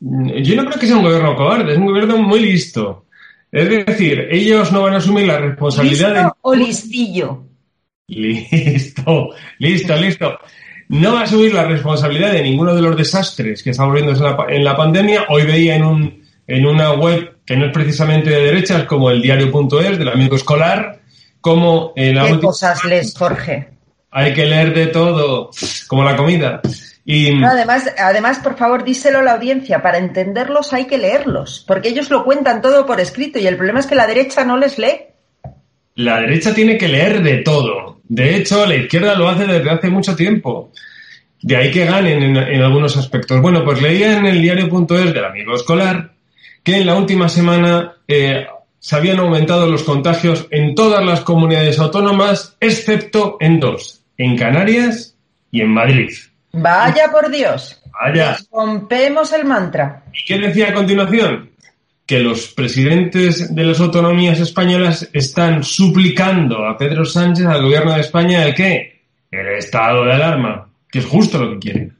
Yo 0.00 0.56
no 0.56 0.66
creo 0.66 0.78
que 0.78 0.86
sea 0.86 0.96
un 0.96 1.04
gobierno 1.04 1.36
cobarde, 1.36 1.72
es 1.72 1.78
un 1.78 1.86
gobierno 1.86 2.18
muy 2.18 2.40
listo. 2.40 3.06
Es 3.50 3.68
decir, 3.68 4.28
ellos 4.30 4.70
no 4.72 4.82
van 4.82 4.94
a 4.94 4.98
asumir 4.98 5.26
la 5.26 5.38
responsabilidad 5.38 6.10
¿Listo 6.10 6.36
o 6.42 6.54
listillo? 6.54 7.44
Listo, 8.08 9.30
listo, 9.58 9.96
listo. 9.96 10.38
No 10.88 11.14
va 11.14 11.20
a 11.20 11.24
asumir 11.24 11.52
la 11.52 11.64
responsabilidad 11.64 12.32
de 12.32 12.42
ninguno 12.42 12.74
de 12.74 12.82
los 12.82 12.96
desastres 12.96 13.62
que 13.62 13.70
estamos 13.70 13.92
viendo 13.94 14.12
en 14.12 14.22
la, 14.22 14.36
en 14.48 14.64
la 14.64 14.76
pandemia. 14.76 15.26
Hoy 15.28 15.44
veía 15.44 15.74
en, 15.74 15.84
un, 15.84 16.22
en 16.46 16.66
una 16.66 16.92
web 16.92 17.36
que 17.44 17.56
no 17.56 17.66
es 17.66 17.72
precisamente 17.72 18.30
de 18.30 18.40
derechas, 18.40 18.84
como 18.84 19.10
el 19.10 19.22
diario.es 19.22 19.98
del 19.98 20.08
amigo 20.08 20.36
escolar, 20.36 21.00
como 21.40 21.92
en 21.96 22.16
la 22.16 22.26
¿Qué 22.26 22.40
cosas 22.40 22.84
lees, 22.84 23.14
Jorge? 23.16 23.68
Hay 24.10 24.34
que 24.34 24.46
leer 24.46 24.74
de 24.74 24.86
todo, 24.86 25.50
como 25.88 26.04
la 26.04 26.16
comida. 26.16 26.60
Y... 27.04 27.40
además, 27.44 27.88
además, 27.98 28.40
por 28.40 28.56
favor, 28.56 28.82
díselo 28.82 29.20
a 29.20 29.22
la 29.22 29.34
audiencia. 29.34 29.80
Para 29.80 29.98
entenderlos 29.98 30.72
hay 30.72 30.86
que 30.86 30.98
leerlos, 30.98 31.64
porque 31.66 31.88
ellos 31.88 32.10
lo 32.10 32.24
cuentan 32.24 32.60
todo 32.60 32.84
por 32.84 33.00
escrito 33.00 33.38
y 33.38 33.46
el 33.46 33.56
problema 33.56 33.78
es 33.78 33.86
que 33.86 33.94
la 33.94 34.08
derecha 34.08 34.44
no 34.44 34.56
les 34.56 34.78
lee. 34.78 35.02
La 35.94 36.20
derecha 36.20 36.52
tiene 36.52 36.76
que 36.76 36.88
leer 36.88 37.22
de 37.22 37.38
todo. 37.38 37.95
De 38.08 38.36
hecho, 38.36 38.66
la 38.66 38.76
izquierda 38.76 39.14
lo 39.14 39.28
hace 39.28 39.46
desde 39.46 39.70
hace 39.70 39.90
mucho 39.90 40.14
tiempo. 40.14 40.70
De 41.42 41.56
ahí 41.56 41.70
que 41.70 41.84
ganen 41.84 42.36
en, 42.36 42.62
algunos 42.62 42.96
aspectos. 42.96 43.40
Bueno, 43.40 43.64
pues 43.64 43.80
leía 43.82 44.16
en 44.18 44.26
el 44.26 44.40
diario.es 44.40 45.12
del 45.12 45.24
amigo 45.24 45.54
escolar 45.54 46.12
que 46.62 46.76
en 46.76 46.86
la 46.86 46.96
última 46.96 47.28
semana 47.28 47.94
eh, 48.08 48.46
se 48.78 48.96
habían 48.96 49.20
aumentado 49.20 49.70
los 49.70 49.84
contagios 49.84 50.46
en 50.50 50.74
todas 50.74 51.04
las 51.04 51.20
comunidades 51.20 51.78
autónomas, 51.78 52.56
excepto 52.60 53.36
en 53.40 53.60
dos, 53.60 54.02
en 54.16 54.36
Canarias 54.36 55.16
y 55.50 55.60
en 55.60 55.68
Madrid. 55.68 56.10
Vaya 56.52 57.10
por 57.12 57.30
Dios. 57.30 57.80
Vaya. 58.00 58.36
Rompemos 58.50 59.32
el 59.32 59.44
mantra. 59.44 60.04
¿Y 60.12 60.24
qué 60.24 60.38
decía 60.38 60.70
a 60.70 60.74
continuación? 60.74 61.50
Que 62.06 62.20
los 62.20 62.48
presidentes 62.48 63.54
de 63.54 63.64
las 63.64 63.80
autonomías 63.80 64.38
españolas 64.38 65.08
están 65.12 65.64
suplicando 65.64 66.64
a 66.64 66.78
Pedro 66.78 67.04
Sánchez, 67.04 67.46
al 67.46 67.62
gobierno 67.62 67.94
de 67.94 68.00
España, 68.00 68.44
el 68.44 68.54
qué? 68.54 69.02
El 69.30 69.48
estado 69.58 70.04
de 70.04 70.12
alarma, 70.12 70.68
que 70.88 71.00
es 71.00 71.06
justo 71.06 71.38
lo 71.38 71.52
que 71.52 71.58
quieren. 71.58 71.95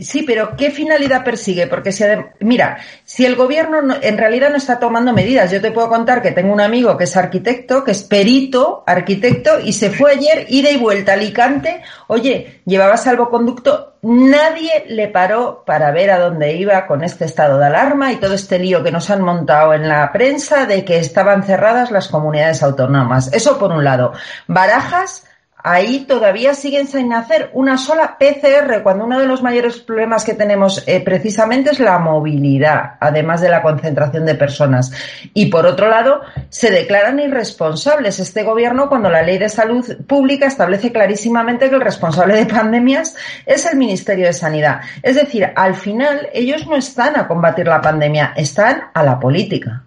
Sí, 0.00 0.22
pero 0.22 0.56
¿qué 0.56 0.70
finalidad 0.70 1.22
persigue? 1.24 1.66
Porque 1.66 1.92
si, 1.92 2.04
mira, 2.40 2.78
si 3.04 3.24
el 3.24 3.36
gobierno 3.36 3.78
en 4.02 4.18
realidad 4.18 4.50
no 4.50 4.56
está 4.56 4.78
tomando 4.78 5.12
medidas, 5.12 5.50
yo 5.50 5.60
te 5.60 5.70
puedo 5.70 5.88
contar 5.88 6.20
que 6.20 6.32
tengo 6.32 6.52
un 6.52 6.60
amigo 6.60 6.96
que 6.96 7.04
es 7.04 7.16
arquitecto, 7.16 7.84
que 7.84 7.92
es 7.92 8.02
perito, 8.02 8.82
arquitecto, 8.86 9.60
y 9.60 9.72
se 9.72 9.90
fue 9.90 10.12
ayer 10.12 10.46
ida 10.48 10.70
y 10.70 10.76
vuelta 10.76 11.12
a 11.12 11.14
Alicante. 11.14 11.82
Oye, 12.08 12.62
llevaba 12.64 12.96
salvoconducto, 12.96 13.94
nadie 14.02 14.84
le 14.88 15.08
paró 15.08 15.62
para 15.64 15.92
ver 15.92 16.10
a 16.10 16.18
dónde 16.18 16.54
iba 16.54 16.86
con 16.86 17.04
este 17.04 17.24
estado 17.24 17.58
de 17.58 17.66
alarma 17.66 18.12
y 18.12 18.16
todo 18.16 18.34
este 18.34 18.58
lío 18.58 18.82
que 18.82 18.90
nos 18.90 19.10
han 19.10 19.22
montado 19.22 19.74
en 19.74 19.88
la 19.88 20.10
prensa 20.12 20.66
de 20.66 20.84
que 20.84 20.98
estaban 20.98 21.44
cerradas 21.44 21.90
las 21.90 22.08
comunidades 22.08 22.62
autónomas. 22.62 23.32
Eso 23.32 23.58
por 23.58 23.70
un 23.70 23.84
lado. 23.84 24.12
Barajas 24.46 25.24
ahí 25.64 26.00
todavía 26.00 26.52
siguen 26.52 26.86
sin 26.86 27.12
hacer 27.14 27.48
una 27.54 27.78
sola 27.78 28.18
PCR, 28.18 28.82
cuando 28.82 29.06
uno 29.06 29.18
de 29.18 29.26
los 29.26 29.42
mayores 29.42 29.80
problemas 29.80 30.22
que 30.22 30.34
tenemos 30.34 30.84
eh, 30.86 31.00
precisamente 31.00 31.70
es 31.70 31.80
la 31.80 31.98
movilidad, 31.98 32.96
además 33.00 33.40
de 33.40 33.48
la 33.48 33.62
concentración 33.62 34.26
de 34.26 34.34
personas. 34.34 34.92
Y 35.32 35.46
por 35.46 35.64
otro 35.64 35.88
lado, 35.88 36.20
se 36.50 36.70
declaran 36.70 37.18
irresponsables 37.18 38.20
este 38.20 38.42
gobierno 38.42 38.90
cuando 38.90 39.08
la 39.08 39.22
ley 39.22 39.38
de 39.38 39.48
salud 39.48 39.84
pública 40.06 40.46
establece 40.46 40.92
clarísimamente 40.92 41.70
que 41.70 41.76
el 41.76 41.80
responsable 41.80 42.36
de 42.36 42.44
pandemias 42.44 43.16
es 43.46 43.64
el 43.64 43.78
Ministerio 43.78 44.26
de 44.26 44.34
Sanidad. 44.34 44.82
Es 45.02 45.16
decir, 45.16 45.50
al 45.56 45.74
final 45.74 46.28
ellos 46.34 46.66
no 46.66 46.76
están 46.76 47.18
a 47.18 47.26
combatir 47.26 47.66
la 47.66 47.80
pandemia, 47.80 48.34
están 48.36 48.90
a 48.92 49.02
la 49.02 49.18
política. 49.18 49.83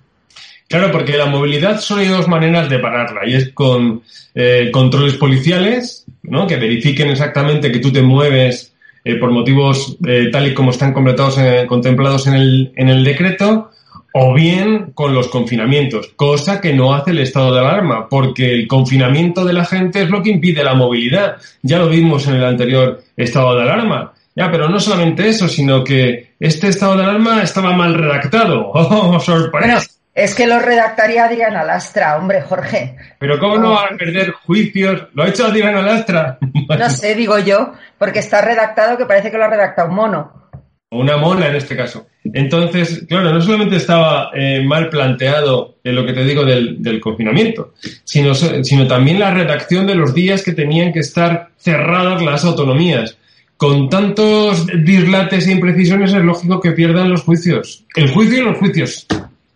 Claro, 0.67 0.91
porque 0.91 1.15
la 1.15 1.27
movilidad 1.27 1.79
solo 1.79 2.01
hay 2.01 2.07
dos 2.07 2.27
maneras 2.27 2.69
de 2.69 2.79
pararla 2.79 3.21
y 3.25 3.35
es 3.35 3.49
con 3.53 4.01
eh, 4.35 4.69
controles 4.71 5.15
policiales, 5.15 6.05
¿no? 6.23 6.45
Que 6.45 6.57
verifiquen 6.57 7.09
exactamente 7.09 7.71
que 7.71 7.79
tú 7.79 7.91
te 7.91 8.01
mueves 8.01 8.73
eh, 9.05 9.15
por 9.15 9.31
motivos 9.31 9.97
eh, 10.05 10.29
tal 10.29 10.47
y 10.47 10.53
como 10.53 10.71
están 10.71 10.91
completados, 10.91 11.39
contemplados 11.67 12.27
en 12.27 12.33
el, 12.33 12.73
en 12.75 12.89
el 12.89 13.05
decreto, 13.05 13.71
o 14.13 14.33
bien 14.33 14.91
con 14.93 15.13
los 15.13 15.27
confinamientos, 15.27 16.11
cosa 16.15 16.59
que 16.59 16.73
no 16.73 16.93
hace 16.93 17.11
el 17.11 17.19
estado 17.19 17.53
de 17.53 17.59
alarma, 17.59 18.09
porque 18.09 18.51
el 18.51 18.67
confinamiento 18.67 19.45
de 19.45 19.53
la 19.53 19.63
gente 19.63 20.01
es 20.01 20.09
lo 20.09 20.21
que 20.21 20.31
impide 20.31 20.63
la 20.63 20.73
movilidad. 20.73 21.37
Ya 21.61 21.77
lo 21.77 21.87
vimos 21.87 22.27
en 22.27 22.35
el 22.35 22.43
anterior 22.43 23.03
estado 23.15 23.55
de 23.55 23.61
alarma. 23.61 24.13
Ya, 24.35 24.51
pero 24.51 24.69
no 24.69 24.79
solamente 24.79 25.27
eso, 25.27 25.47
sino 25.47 25.83
que 25.83 26.33
este 26.39 26.67
estado 26.67 26.97
de 26.97 27.03
alarma 27.03 27.41
estaba 27.41 27.73
mal 27.73 27.93
redactado. 27.93 28.71
¡Oh, 28.73 29.19
sorpresa! 29.19 29.96
Es 30.17 30.33
que 30.33 30.47
lo 30.47 30.57
redactaría 30.57 31.25
Adriana 31.25 31.63
Lastra, 31.63 32.17
hombre, 32.17 32.41
Jorge. 32.41 32.95
Pero 33.19 33.37
¿cómo 33.37 33.59
no 33.59 33.73
va 33.73 33.83
a 33.83 33.95
perder 33.95 34.31
juicios? 34.31 35.03
¿Lo 35.13 35.21
ha 35.21 35.27
hecho 35.27 35.45
Adriana 35.45 35.79
Lastra? 35.83 36.39
no 36.79 36.89
sé, 36.89 37.13
digo 37.13 37.37
yo, 37.37 37.73
porque 37.99 38.17
está 38.17 38.41
redactado 38.41 38.97
que 38.97 39.05
parece 39.05 39.29
que 39.29 39.37
lo 39.37 39.43
ha 39.43 39.49
redactado 39.49 39.89
un 39.89 39.95
mono. 39.95 40.49
O 40.89 41.01
una 41.01 41.17
mona 41.17 41.49
en 41.49 41.57
este 41.57 41.77
caso. 41.77 42.07
Entonces, 42.33 43.05
claro, 43.07 43.31
no 43.31 43.39
solamente 43.39 43.75
estaba 43.75 44.31
eh, 44.33 44.63
mal 44.65 44.89
planteado 44.89 45.75
en 45.83 45.93
lo 45.93 46.03
que 46.03 46.13
te 46.13 46.23
digo 46.23 46.43
del, 46.43 46.81
del 46.81 46.99
confinamiento, 46.99 47.75
sino, 48.03 48.33
sino 48.33 48.87
también 48.87 49.19
la 49.19 49.29
redacción 49.29 49.85
de 49.85 49.93
los 49.93 50.15
días 50.15 50.41
que 50.41 50.53
tenían 50.53 50.91
que 50.91 51.01
estar 51.01 51.49
cerradas 51.57 52.23
las 52.23 52.43
autonomías. 52.43 53.19
Con 53.55 53.87
tantos 53.87 54.65
dislates 54.83 55.47
e 55.47 55.51
imprecisiones 55.51 56.11
es 56.11 56.23
lógico 56.23 56.59
que 56.59 56.71
pierdan 56.71 57.11
los 57.11 57.21
juicios. 57.21 57.85
El 57.95 58.09
juicio 58.09 58.39
y 58.39 58.45
los 58.45 58.57
juicios. 58.57 59.05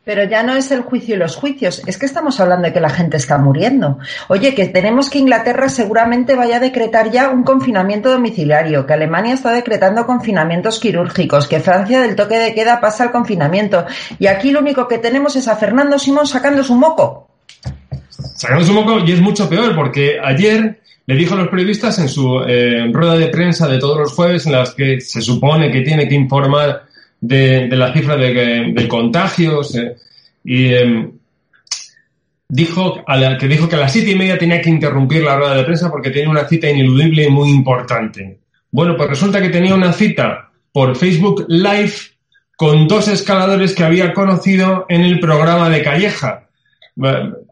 Pero 0.03 0.23
ya 0.23 0.41
no 0.41 0.55
es 0.55 0.71
el 0.71 0.81
juicio 0.81 1.13
y 1.13 1.19
los 1.19 1.35
juicios, 1.35 1.83
es 1.85 1.99
que 1.99 2.07
estamos 2.07 2.39
hablando 2.39 2.67
de 2.67 2.73
que 2.73 2.79
la 2.79 2.89
gente 2.89 3.17
está 3.17 3.37
muriendo. 3.37 3.99
Oye, 4.29 4.55
que 4.55 4.65
tenemos 4.67 5.11
que 5.11 5.19
Inglaterra 5.19 5.69
seguramente 5.69 6.35
vaya 6.35 6.57
a 6.57 6.59
decretar 6.59 7.11
ya 7.11 7.29
un 7.29 7.43
confinamiento 7.43 8.11
domiciliario, 8.11 8.87
que 8.87 8.93
Alemania 8.93 9.35
está 9.35 9.51
decretando 9.51 10.07
confinamientos 10.07 10.79
quirúrgicos, 10.79 11.47
que 11.47 11.59
Francia 11.59 12.01
del 12.01 12.15
toque 12.15 12.39
de 12.39 12.55
queda 12.55 12.81
pasa 12.81 13.03
al 13.03 13.11
confinamiento. 13.11 13.85
Y 14.17 14.25
aquí 14.25 14.49
lo 14.49 14.61
único 14.61 14.87
que 14.87 14.97
tenemos 14.97 15.35
es 15.35 15.47
a 15.47 15.55
Fernando 15.55 15.99
Simón 15.99 16.25
sacando 16.25 16.63
su 16.63 16.73
moco. 16.73 17.27
Sacando 18.35 18.65
su 18.65 18.73
moco 18.73 18.97
y 19.05 19.11
es 19.11 19.21
mucho 19.21 19.47
peor, 19.47 19.75
porque 19.75 20.17
ayer 20.23 20.81
le 21.05 21.15
dijo 21.15 21.35
a 21.35 21.37
los 21.37 21.49
periodistas 21.49 21.99
en 21.99 22.09
su 22.09 22.39
eh, 22.47 22.89
rueda 22.91 23.17
de 23.17 23.27
prensa 23.27 23.67
de 23.67 23.77
todos 23.77 23.99
los 23.99 24.13
jueves, 24.13 24.47
en 24.47 24.53
las 24.53 24.73
que 24.73 24.99
se 24.99 25.21
supone 25.21 25.69
que 25.71 25.81
tiene 25.81 26.07
que 26.07 26.15
informar 26.15 26.87
de, 27.21 27.67
la 27.69 27.93
cifra 27.93 28.17
de, 28.17 28.87
contagios 28.89 29.77
y 30.43 30.73
em, 30.73 31.11
dijo 32.49 33.03
a 33.07 33.15
la, 33.15 33.37
que 33.37 33.47
dijo 33.47 33.69
que 33.69 33.75
a 33.75 33.79
las 33.79 33.93
siete 33.93 34.11
y 34.11 34.15
media 34.15 34.37
tenía 34.37 34.61
que 34.61 34.69
interrumpir 34.69 35.23
la 35.23 35.37
rueda 35.37 35.55
de 35.55 35.63
prensa 35.63 35.89
porque 35.89 36.09
tenía 36.09 36.29
una 36.29 36.47
cita 36.47 36.69
ineludible 36.69 37.25
y 37.25 37.29
muy 37.29 37.49
importante. 37.49 38.39
Bueno, 38.71 38.95
pues 38.97 39.09
resulta 39.09 39.41
que 39.41 39.49
tenía 39.49 39.75
una 39.75 39.93
cita 39.93 40.51
por 40.71 40.95
Facebook 40.95 41.45
Live 41.47 41.93
con 42.57 42.87
dos 42.87 43.07
escaladores 43.07 43.73
que 43.75 43.83
había 43.83 44.13
conocido 44.13 44.85
en 44.89 45.01
el 45.01 45.19
programa 45.19 45.69
de 45.69 45.81
Calleja. 45.81 46.47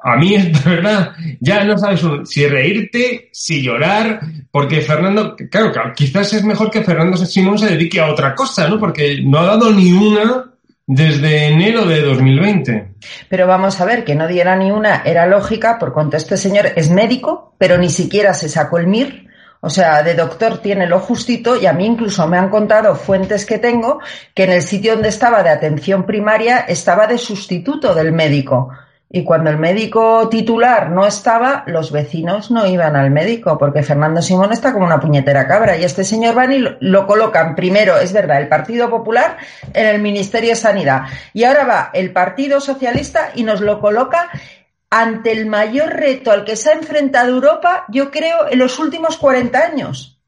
A 0.02 0.16
mí, 0.16 0.36
es 0.36 0.64
verdad, 0.64 1.12
ya 1.40 1.64
no 1.64 1.78
sabes 1.78 2.02
si 2.26 2.48
reírte, 2.48 3.30
si 3.32 3.62
llorar, 3.62 4.20
porque 4.52 4.82
Fernando, 4.82 5.36
claro, 5.50 5.72
quizás 5.96 6.34
es 6.34 6.44
mejor 6.44 6.72
que 6.72 6.84
Fernando 6.84 7.18
Simón 7.18 7.58
se 7.58 7.70
dedique 7.70 8.00
a 8.00 8.12
otra 8.12 8.34
cosa, 8.36 8.68
¿no? 8.68 8.80
Porque 8.80 9.22
no 9.24 9.40
ha 9.40 9.46
dado 9.46 9.72
ni 9.72 9.92
una 9.92 10.46
desde 10.92 11.50
enero 11.50 11.86
de 11.86 12.02
2020. 12.02 12.94
Pero 13.30 13.46
vamos 13.46 13.80
a 13.80 13.86
ver, 13.86 14.04
que 14.04 14.16
no 14.16 14.28
diera 14.28 14.56
ni 14.56 14.72
una 14.72 15.04
era 15.06 15.28
lógica 15.28 15.78
por 15.78 15.94
cuanto 15.94 16.18
este 16.18 16.36
señor 16.36 16.72
es 16.76 16.90
médico, 16.90 17.54
pero 17.60 17.78
ni 17.78 17.90
siquiera 17.90 18.34
se 18.34 18.50
sacó 18.50 18.80
el 18.80 18.88
MIR. 18.88 19.28
O 19.62 19.70
sea, 19.70 20.02
de 20.04 20.16
doctor 20.16 20.60
tiene 20.60 20.88
lo 20.88 21.00
justito 21.00 21.62
y 21.62 21.68
a 21.68 21.74
mí 21.74 21.86
incluso 21.86 22.26
me 22.28 22.38
han 22.38 22.50
contado 22.50 22.96
fuentes 22.96 23.46
que 23.46 23.60
tengo 23.60 24.00
que 24.34 24.46
en 24.46 24.52
el 24.52 24.62
sitio 24.62 24.94
donde 24.94 25.10
estaba 25.10 25.44
de 25.44 25.50
atención 25.50 26.06
primaria 26.06 26.60
estaba 26.60 27.06
de 27.08 27.18
sustituto 27.18 27.94
del 27.94 28.14
médico. 28.14 28.70
Y 29.12 29.24
cuando 29.24 29.50
el 29.50 29.58
médico 29.58 30.30
titular 30.30 30.92
no 30.92 31.04
estaba, 31.04 31.64
los 31.66 31.92
vecinos 31.92 32.52
no 32.52 32.68
iban 32.68 32.96
al 32.96 33.10
médico, 33.10 33.58
porque 33.58 33.82
Fernando 33.82 34.22
Simón 34.22 34.52
está 34.52 34.72
como 34.72 34.86
una 34.86 35.00
puñetera 35.00 35.48
cabra. 35.48 35.76
Y 35.78 35.84
este 35.84 36.04
señor 36.04 36.36
van 36.36 36.52
y 36.52 36.64
lo, 36.80 37.08
colocan 37.08 37.56
primero, 37.56 37.98
es 37.98 38.14
verdad, 38.14 38.40
el 38.40 38.48
Partido 38.48 38.88
Popular 38.88 39.38
en 39.74 39.88
el 39.88 40.00
Ministerio 40.00 40.52
de 40.52 40.56
Sanidad. 40.56 41.06
Y 41.34 41.44
ahora 41.44 41.66
va 41.66 41.90
el 41.94 42.12
Partido 42.12 42.60
Socialista 42.60 43.32
y 43.34 43.42
nos 43.42 43.62
lo 43.62 43.80
coloca 43.80 44.30
ante 44.92 45.32
el 45.32 45.48
mayor 45.48 45.90
reto 45.90 46.32
al 46.32 46.46
que 46.46 46.56
se 46.56 46.70
ha 46.70 46.74
enfrentado 46.74 47.30
Europa, 47.30 47.86
yo 47.90 48.12
creo, 48.12 48.48
en 48.52 48.60
los 48.60 48.78
últimos 48.78 49.18
40 49.18 49.58
años. 49.58 50.20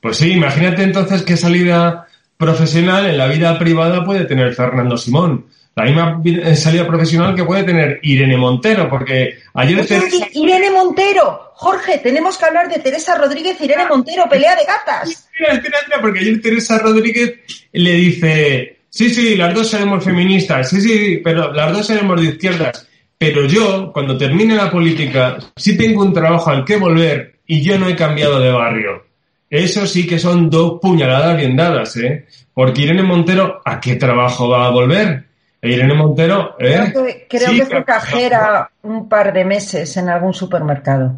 Pues 0.00 0.16
sí, 0.16 0.32
imagínate 0.32 0.82
entonces 0.82 1.22
qué 1.22 1.36
salida 1.36 2.06
profesional 2.38 3.06
en 3.06 3.18
la 3.18 3.26
vida 3.26 3.58
privada 3.58 4.04
puede 4.04 4.24
tener 4.24 4.54
Fernando 4.54 4.96
Simón 4.96 5.46
la 5.76 5.84
misma 5.84 6.22
eh, 6.24 6.54
salida 6.54 6.86
profesional 6.86 7.34
que 7.34 7.44
puede 7.44 7.64
tener 7.64 7.98
Irene 8.02 8.36
Montero, 8.36 8.88
porque 8.88 9.38
ayer... 9.54 9.84
Teresa... 9.86 10.28
Irene 10.32 10.70
Montero, 10.70 11.50
Jorge, 11.54 11.98
tenemos 11.98 12.38
que 12.38 12.44
hablar 12.44 12.68
de 12.68 12.78
Teresa 12.78 13.16
Rodríguez 13.16 13.56
y 13.60 13.64
Irene 13.64 13.86
Montero, 13.86 14.28
pelea 14.28 14.54
de 14.54 14.64
gatas. 14.64 15.10
Espera, 15.10 15.54
espera, 15.54 15.78
espera, 15.78 16.00
porque 16.00 16.20
ayer 16.20 16.40
Teresa 16.40 16.78
Rodríguez 16.78 17.34
le 17.72 17.92
dice, 17.92 18.78
sí, 18.88 19.10
sí, 19.10 19.34
las 19.36 19.52
dos 19.52 19.68
seremos 19.68 20.04
feministas, 20.04 20.70
sí, 20.70 20.80
sí, 20.80 21.20
pero 21.24 21.52
las 21.52 21.72
dos 21.72 21.86
seremos 21.86 22.20
de 22.20 22.28
izquierdas, 22.28 22.88
pero 23.18 23.46
yo, 23.46 23.92
cuando 23.92 24.16
termine 24.16 24.54
la 24.54 24.70
política, 24.70 25.38
sí 25.56 25.76
tengo 25.76 26.02
un 26.02 26.12
trabajo 26.12 26.50
al 26.50 26.64
que 26.64 26.76
volver 26.76 27.40
y 27.46 27.62
yo 27.62 27.78
no 27.78 27.88
he 27.88 27.96
cambiado 27.96 28.38
de 28.38 28.52
barrio. 28.52 29.04
Eso 29.50 29.86
sí 29.86 30.06
que 30.06 30.18
son 30.18 30.50
dos 30.50 30.78
puñaladas 30.80 31.36
bien 31.36 31.56
dadas, 31.56 31.96
¿eh? 31.96 32.26
Porque 32.52 32.82
Irene 32.82 33.02
Montero, 33.02 33.60
¿a 33.64 33.80
qué 33.80 33.96
trabajo 33.96 34.48
va 34.48 34.66
a 34.66 34.70
volver? 34.70 35.24
Irene 35.64 35.94
Montero, 35.94 36.56
¿eh? 36.58 36.92
Creo 37.28 37.50
que, 37.52 37.66
fue 37.66 37.84
cajera 37.84 38.70
un 38.82 39.08
par 39.08 39.32
de 39.32 39.44
meses 39.44 39.96
en 39.96 40.08
algún 40.08 40.34
supermercado. 40.34 41.14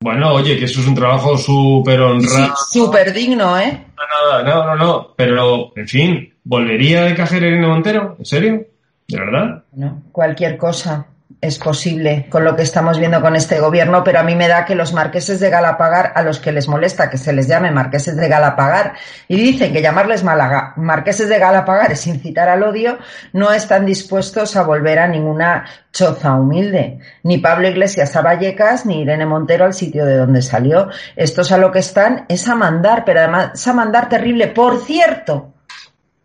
Bueno, 0.00 0.34
oye, 0.34 0.58
que 0.58 0.66
eso 0.66 0.80
es 0.80 0.86
un 0.86 0.94
trabajo 0.94 1.36
súper 1.38 2.00
honrado. 2.00 2.54
súper 2.70 3.12
digno, 3.12 3.58
¿eh? 3.58 3.86
No, 3.96 4.42
no, 4.42 4.66
no, 4.66 4.76
no, 4.76 5.14
pero, 5.16 5.72
en 5.76 5.88
fin, 5.88 6.34
¿volvería 6.44 7.04
de 7.04 7.14
cajera 7.14 7.46
Irene 7.46 7.66
Montero? 7.66 8.16
¿En 8.18 8.24
serio? 8.24 8.66
¿De 9.08 9.18
verdad? 9.18 9.64
No, 9.72 10.02
cualquier 10.12 10.56
cosa 10.56 11.06
es 11.40 11.58
posible 11.58 12.26
con 12.30 12.44
lo 12.44 12.56
que 12.56 12.62
estamos 12.62 12.98
viendo 12.98 13.20
con 13.20 13.36
este 13.36 13.60
gobierno, 13.60 14.02
pero 14.02 14.20
a 14.20 14.22
mí 14.22 14.34
me 14.34 14.48
da 14.48 14.64
que 14.64 14.74
los 14.74 14.94
marqueses 14.94 15.40
de 15.40 15.50
Galapagar, 15.50 16.12
a 16.14 16.22
los 16.22 16.38
que 16.38 16.52
les 16.52 16.68
molesta 16.68 17.10
que 17.10 17.18
se 17.18 17.32
les 17.32 17.46
llame 17.48 17.70
marqueses 17.70 18.16
de 18.16 18.28
Galapagar, 18.28 18.94
y 19.28 19.36
dicen 19.36 19.72
que 19.72 19.82
llamarles 19.82 20.24
Málaga 20.24 20.72
marqueses 20.76 21.28
de 21.28 21.38
Galapagar 21.38 21.92
es 21.92 22.06
incitar 22.06 22.48
al 22.48 22.62
odio, 22.62 22.98
no 23.32 23.52
están 23.52 23.84
dispuestos 23.84 24.56
a 24.56 24.62
volver 24.62 24.98
a 24.98 25.06
ninguna 25.06 25.66
choza 25.92 26.34
humilde. 26.34 26.98
Ni 27.22 27.38
Pablo 27.38 27.68
Iglesias 27.68 28.16
a 28.16 28.22
Vallecas, 28.22 28.86
ni 28.86 29.02
Irene 29.02 29.26
Montero 29.26 29.64
al 29.66 29.74
sitio 29.74 30.06
de 30.06 30.16
donde 30.16 30.40
salió. 30.40 30.88
Estos 31.14 31.52
a 31.52 31.58
lo 31.58 31.70
que 31.70 31.80
están 31.80 32.24
es 32.28 32.48
a 32.48 32.54
mandar, 32.54 33.04
pero 33.04 33.20
además 33.20 33.66
a 33.66 33.72
mandar 33.72 34.08
terrible. 34.08 34.48
Por 34.48 34.82
cierto, 34.82 35.52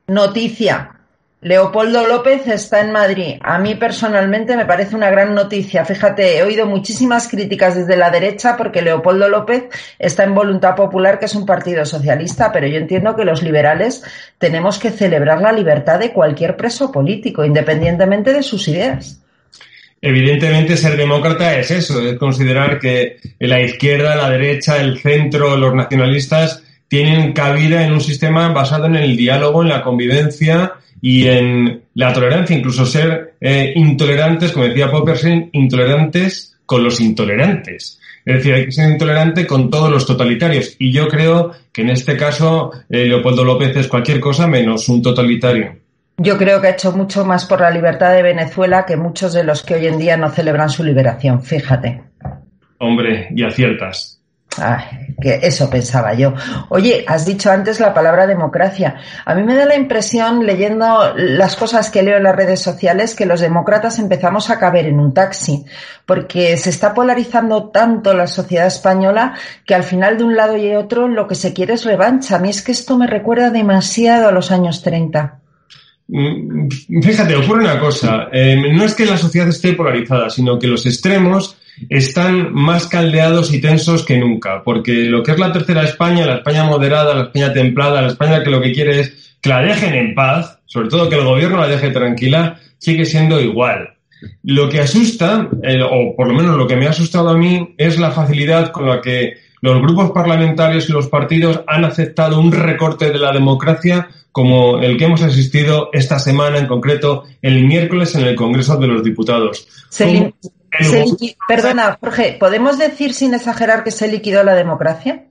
noticia, 0.08 0.99
Leopoldo 1.42 2.06
López 2.06 2.48
está 2.48 2.82
en 2.82 2.92
Madrid. 2.92 3.38
A 3.42 3.60
mí 3.60 3.76
personalmente 3.76 4.58
me 4.58 4.66
parece 4.66 4.98
una 4.98 5.10
gran 5.10 5.34
noticia. 5.34 5.86
Fíjate, 5.86 6.38
he 6.38 6.44
oído 6.44 6.66
muchísimas 6.66 7.30
críticas 7.30 7.78
desde 7.78 7.96
la 7.96 8.10
derecha 8.10 8.58
porque 8.58 8.82
Leopoldo 8.82 9.30
López 9.30 9.70
está 9.98 10.26
en 10.26 10.36
Voluntad 10.36 10.76
Popular, 10.76 11.18
que 11.18 11.26
es 11.26 11.36
un 11.36 11.46
partido 11.46 11.86
socialista, 11.86 12.52
pero 12.52 12.68
yo 12.68 12.76
entiendo 12.76 13.16
que 13.16 13.24
los 13.24 13.42
liberales 13.42 14.04
tenemos 14.38 14.80
que 14.80 14.92
celebrar 14.92 15.42
la 15.42 15.54
libertad 15.54 15.98
de 15.98 16.12
cualquier 16.12 16.58
preso 16.58 16.92
político, 16.92 17.46
independientemente 17.46 18.34
de 18.34 18.44
sus 18.44 18.68
ideas. 18.68 19.22
Evidentemente, 20.02 20.76
ser 20.76 20.98
demócrata 20.98 21.58
es 21.58 21.72
eso, 21.72 22.02
es 22.02 22.18
considerar 22.18 22.80
que 22.80 23.18
la 23.40 23.62
izquierda, 23.62 24.16
la 24.16 24.30
derecha, 24.30 24.78
el 24.78 25.00
centro, 25.00 25.56
los 25.56 25.74
nacionalistas 25.74 26.64
tienen 26.90 27.32
cabida 27.32 27.86
en 27.86 27.94
un 27.94 28.02
sistema 28.02 28.50
basado 28.50 28.88
en 28.88 28.98
el 28.98 29.16
diálogo, 29.16 29.62
en 29.62 29.70
la 29.70 29.84
convivencia 29.84 30.74
y 31.02 31.28
en 31.28 31.84
la 31.96 32.14
tolerancia, 32.14 32.58
incluso 32.58 32.86
ser 32.86 33.36
eh, 33.40 33.74
intolerantes, 33.76 34.52
como 34.52 34.66
decía 34.66 34.92
Poppersen, 34.92 35.50
intolerantes 35.54 36.58
con 36.66 36.84
los 36.84 37.00
intolerantes. 37.00 38.00
Es 38.26 38.36
decir, 38.36 38.54
hay 38.54 38.66
que 38.66 38.72
ser 38.72 38.92
intolerante 38.92 39.48
con 39.48 39.70
todos 39.70 39.90
los 39.90 40.06
totalitarios. 40.06 40.76
Y 40.78 40.92
yo 40.92 41.08
creo 41.08 41.52
que 41.72 41.82
en 41.82 41.90
este 41.90 42.16
caso 42.16 42.72
eh, 42.90 43.06
Leopoldo 43.06 43.44
López 43.44 43.76
es 43.76 43.88
cualquier 43.88 44.20
cosa 44.20 44.46
menos 44.46 44.88
un 44.90 45.02
totalitario. 45.02 45.78
Yo 46.18 46.38
creo 46.38 46.60
que 46.60 46.68
ha 46.68 46.72
hecho 46.72 46.92
mucho 46.92 47.26
más 47.26 47.46
por 47.46 47.62
la 47.62 47.72
libertad 47.72 48.14
de 48.14 48.22
Venezuela 48.22 48.86
que 48.86 48.98
muchos 48.98 49.34
de 49.34 49.46
los 49.46 49.64
que 49.64 49.76
hoy 49.76 49.88
en 49.88 49.98
día 49.98 50.18
no 50.18 50.30
celebran 50.30 50.70
su 50.70 50.84
liberación, 50.84 51.42
fíjate. 51.42 52.04
Hombre, 52.78 53.30
y 53.34 53.44
aciertas. 53.44 54.19
Ay, 54.62 55.16
que 55.22 55.40
eso 55.44 55.70
pensaba 55.70 56.14
yo. 56.14 56.34
Oye, 56.70 57.04
has 57.08 57.26
dicho 57.26 57.52
antes 57.52 57.80
la 57.80 57.94
palabra 57.94 58.28
democracia. 58.28 58.96
A 59.26 59.36
mí 59.36 59.44
me 59.44 59.56
da 59.56 59.66
la 59.66 59.76
impresión, 59.76 60.46
leyendo 60.46 61.14
las 61.16 61.56
cosas 61.56 61.90
que 61.90 62.04
leo 62.04 62.18
en 62.18 62.24
las 62.24 62.36
redes 62.36 62.62
sociales, 62.62 63.16
que 63.16 63.26
los 63.26 63.42
demócratas 63.42 64.00
empezamos 64.00 64.50
a 64.50 64.60
caber 64.60 64.86
en 64.86 65.00
un 65.00 65.14
taxi, 65.14 65.66
porque 66.06 66.58
se 66.58 66.70
está 66.70 66.94
polarizando 66.94 67.70
tanto 67.70 68.14
la 68.14 68.28
sociedad 68.28 68.68
española 68.68 69.36
que 69.66 69.76
al 69.76 69.84
final 69.84 70.18
de 70.18 70.24
un 70.24 70.36
lado 70.36 70.58
y 70.58 70.76
otro 70.76 71.08
lo 71.08 71.28
que 71.28 71.36
se 71.36 71.54
quiere 71.54 71.74
es 71.74 71.86
revancha. 71.86 72.36
A 72.36 72.40
mí 72.40 72.50
es 72.50 72.62
que 72.62 72.72
esto 72.72 72.98
me 72.98 73.08
recuerda 73.08 73.50
demasiado 73.50 74.28
a 74.28 74.32
los 74.32 74.52
años 74.52 74.82
30. 74.82 75.40
Mm, 76.08 76.68
fíjate, 77.04 77.36
ocurre 77.36 77.64
una 77.64 77.80
cosa. 77.80 78.30
Eh, 78.32 78.74
no 78.74 78.84
es 78.84 78.96
que 78.96 79.06
la 79.06 79.18
sociedad 79.18 79.48
esté 79.48 79.74
polarizada, 79.74 80.30
sino 80.30 80.58
que 80.58 80.68
los 80.68 80.86
extremos 80.86 81.56
están 81.88 82.54
más 82.54 82.88
caldeados 82.88 83.54
y 83.54 83.62
tensos 83.62 84.06
que 84.06 84.18
nunca, 84.18 84.64
porque 84.64 85.06
lo 85.06 85.24
que 85.24 85.32
es 85.32 85.40
la 85.40 85.52
tercera 85.52 85.84
España, 85.84 86.26
la 86.26 86.36
España 86.36 86.64
moderada, 86.66 87.14
la 87.14 87.24
España 87.24 87.54
templada, 87.54 88.02
la 88.02 88.10
España 88.10 88.44
que 88.44 88.50
lo 88.50 88.62
que 88.62 88.72
quiere 88.72 89.00
es 89.00 89.38
que 89.42 89.50
la 89.50 89.62
dejen 89.62 89.94
en 89.94 90.14
paz, 90.14 90.60
sobre 90.66 90.90
todo 90.90 91.10
que 91.10 91.16
el 91.16 91.24
gobierno 91.24 91.58
la 91.60 91.68
deje 91.68 91.92
tranquila, 91.92 92.60
sigue 92.78 93.06
siendo 93.06 93.40
igual. 93.40 93.94
Lo 94.44 94.68
que 94.68 94.82
asusta, 94.82 95.48
o 95.90 96.16
por 96.16 96.28
lo 96.28 96.34
menos 96.34 96.58
lo 96.58 96.68
que 96.68 96.76
me 96.76 96.88
ha 96.88 96.90
asustado 96.90 97.30
a 97.30 97.38
mí, 97.38 97.74
es 97.78 97.98
la 97.98 98.12
facilidad 98.12 98.72
con 98.72 98.88
la 98.88 99.00
que 99.00 99.38
los 99.62 99.82
grupos 99.82 100.12
parlamentarios 100.12 100.90
y 100.90 100.94
los 100.94 101.08
partidos 101.08 101.62
han 101.68 101.86
aceptado 101.86 102.40
un 102.40 102.52
recorte 102.52 103.12
de 103.12 103.20
la 103.20 103.32
democracia 103.32 104.08
como 104.32 104.80
el 104.80 104.98
que 104.98 105.06
hemos 105.06 105.22
asistido 105.22 105.90
esta 105.94 106.20
semana, 106.20 106.58
en 106.58 106.68
concreto 106.68 107.24
el 107.42 107.66
miércoles 107.66 108.16
en 108.16 108.22
el 108.22 108.36
Congreso 108.36 108.78
de 108.78 108.88
los 108.88 109.04
Diputados. 109.04 109.68
Perdona, 111.48 111.98
Jorge, 112.00 112.38
¿podemos 112.40 112.78
decir 112.78 113.14
sin 113.14 113.34
exagerar 113.34 113.84
que 113.84 113.92
se 113.92 114.08
liquidó 114.08 114.44
la 114.44 114.54
democracia 114.54 115.26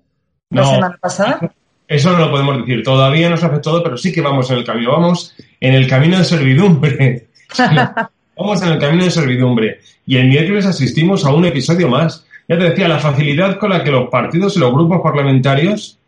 la 0.50 0.64
semana 0.64 0.98
pasada? 1.00 1.52
Eso 1.86 2.12
no 2.12 2.18
lo 2.18 2.30
podemos 2.30 2.58
decir. 2.58 2.82
Todavía 2.82 3.30
no 3.30 3.36
se 3.36 3.46
ha 3.46 3.48
afectado, 3.48 3.82
pero 3.82 3.96
sí 3.96 4.12
que 4.12 4.20
vamos 4.20 4.50
en 4.50 4.58
el 4.58 4.64
camino. 4.64 4.92
Vamos 4.92 5.34
en 5.60 5.74
el 5.74 5.88
camino 5.88 6.18
de 6.18 6.24
servidumbre. 6.24 7.28
vamos 8.36 8.62
en 8.62 8.68
el 8.68 8.78
camino 8.78 9.04
de 9.04 9.10
servidumbre. 9.10 9.80
Y 10.06 10.16
el 10.16 10.28
miércoles 10.28 10.66
asistimos 10.66 11.24
a 11.24 11.32
un 11.32 11.46
episodio 11.46 11.88
más. 11.88 12.26
Ya 12.46 12.58
te 12.58 12.64
decía, 12.64 12.88
la 12.88 12.98
facilidad 12.98 13.58
con 13.58 13.70
la 13.70 13.84
que 13.84 13.90
los 13.90 14.08
partidos 14.10 14.56
y 14.56 14.60
los 14.60 14.72
grupos 14.72 15.00
parlamentarios 15.02 15.98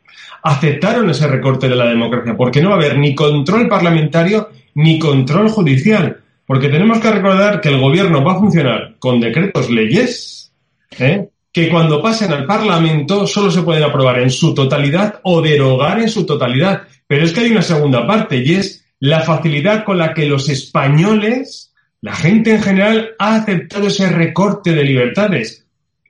aceptaron 0.43 1.11
ese 1.11 1.27
recorte 1.27 1.69
de 1.69 1.77
la 1.77 1.87
democracia, 1.87 2.37
porque 2.37 2.63
no 2.63 2.71
va 2.71 2.77
a 2.77 2.79
haber 2.79 2.99
ni 2.99 3.15
control 3.15 3.69
parlamentario 3.69 4.51
ni 4.75 4.99
control 4.99 5.49
judicial. 5.49 6.21
Porque 6.47 6.69
tenemos 6.69 6.99
que 6.99 7.11
recordar 7.11 7.61
que 7.61 7.69
el 7.69 7.81
gobierno 7.81 8.25
va 8.25 8.33
a 8.33 8.39
funcionar 8.39 8.97
con 8.99 9.21
decretos 9.21 9.71
leyes, 9.71 10.53
¿eh? 10.99 11.29
que 11.53 11.69
cuando 11.69 12.03
pasen 12.03 12.33
al 12.33 12.47
Parlamento 12.47 13.27
solo 13.27 13.51
se 13.51 13.63
pueden 13.63 13.83
aprobar 13.83 14.21
en 14.21 14.31
su 14.31 14.55
totalidad 14.55 15.21
o 15.25 15.41
derogar 15.43 16.01
en 16.01 16.09
su 16.09 16.25
totalidad. 16.27 16.83
Pero 17.07 17.25
es 17.25 17.33
que 17.33 17.41
hay 17.41 17.51
una 17.51 17.63
segunda 17.63 18.07
parte 18.07 18.37
y 18.39 18.55
es 18.55 18.85
la 19.01 19.21
facilidad 19.21 19.85
con 19.85 19.99
la 19.99 20.15
que 20.15 20.27
los 20.27 20.49
españoles, 20.49 21.73
la 22.01 22.15
gente 22.15 22.55
en 22.55 22.63
general, 22.63 23.11
ha 23.19 23.37
aceptado 23.37 23.89
ese 23.89 24.09
recorte 24.11 24.73
de 24.73 24.85
libertades, 24.85 25.60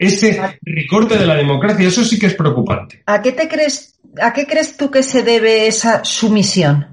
ese 0.00 0.58
recorte 0.62 1.18
de 1.18 1.26
la 1.26 1.36
democracia. 1.36 1.86
Eso 1.86 2.02
sí 2.04 2.18
que 2.18 2.26
es 2.26 2.34
preocupante. 2.34 3.02
¿A 3.04 3.20
qué 3.20 3.32
te 3.32 3.46
crees, 3.46 4.00
a 4.20 4.32
qué 4.32 4.46
crees 4.46 4.76
tú 4.76 4.90
que 4.90 5.02
se 5.02 5.22
debe 5.22 5.66
esa 5.66 6.02
sumisión? 6.04 6.86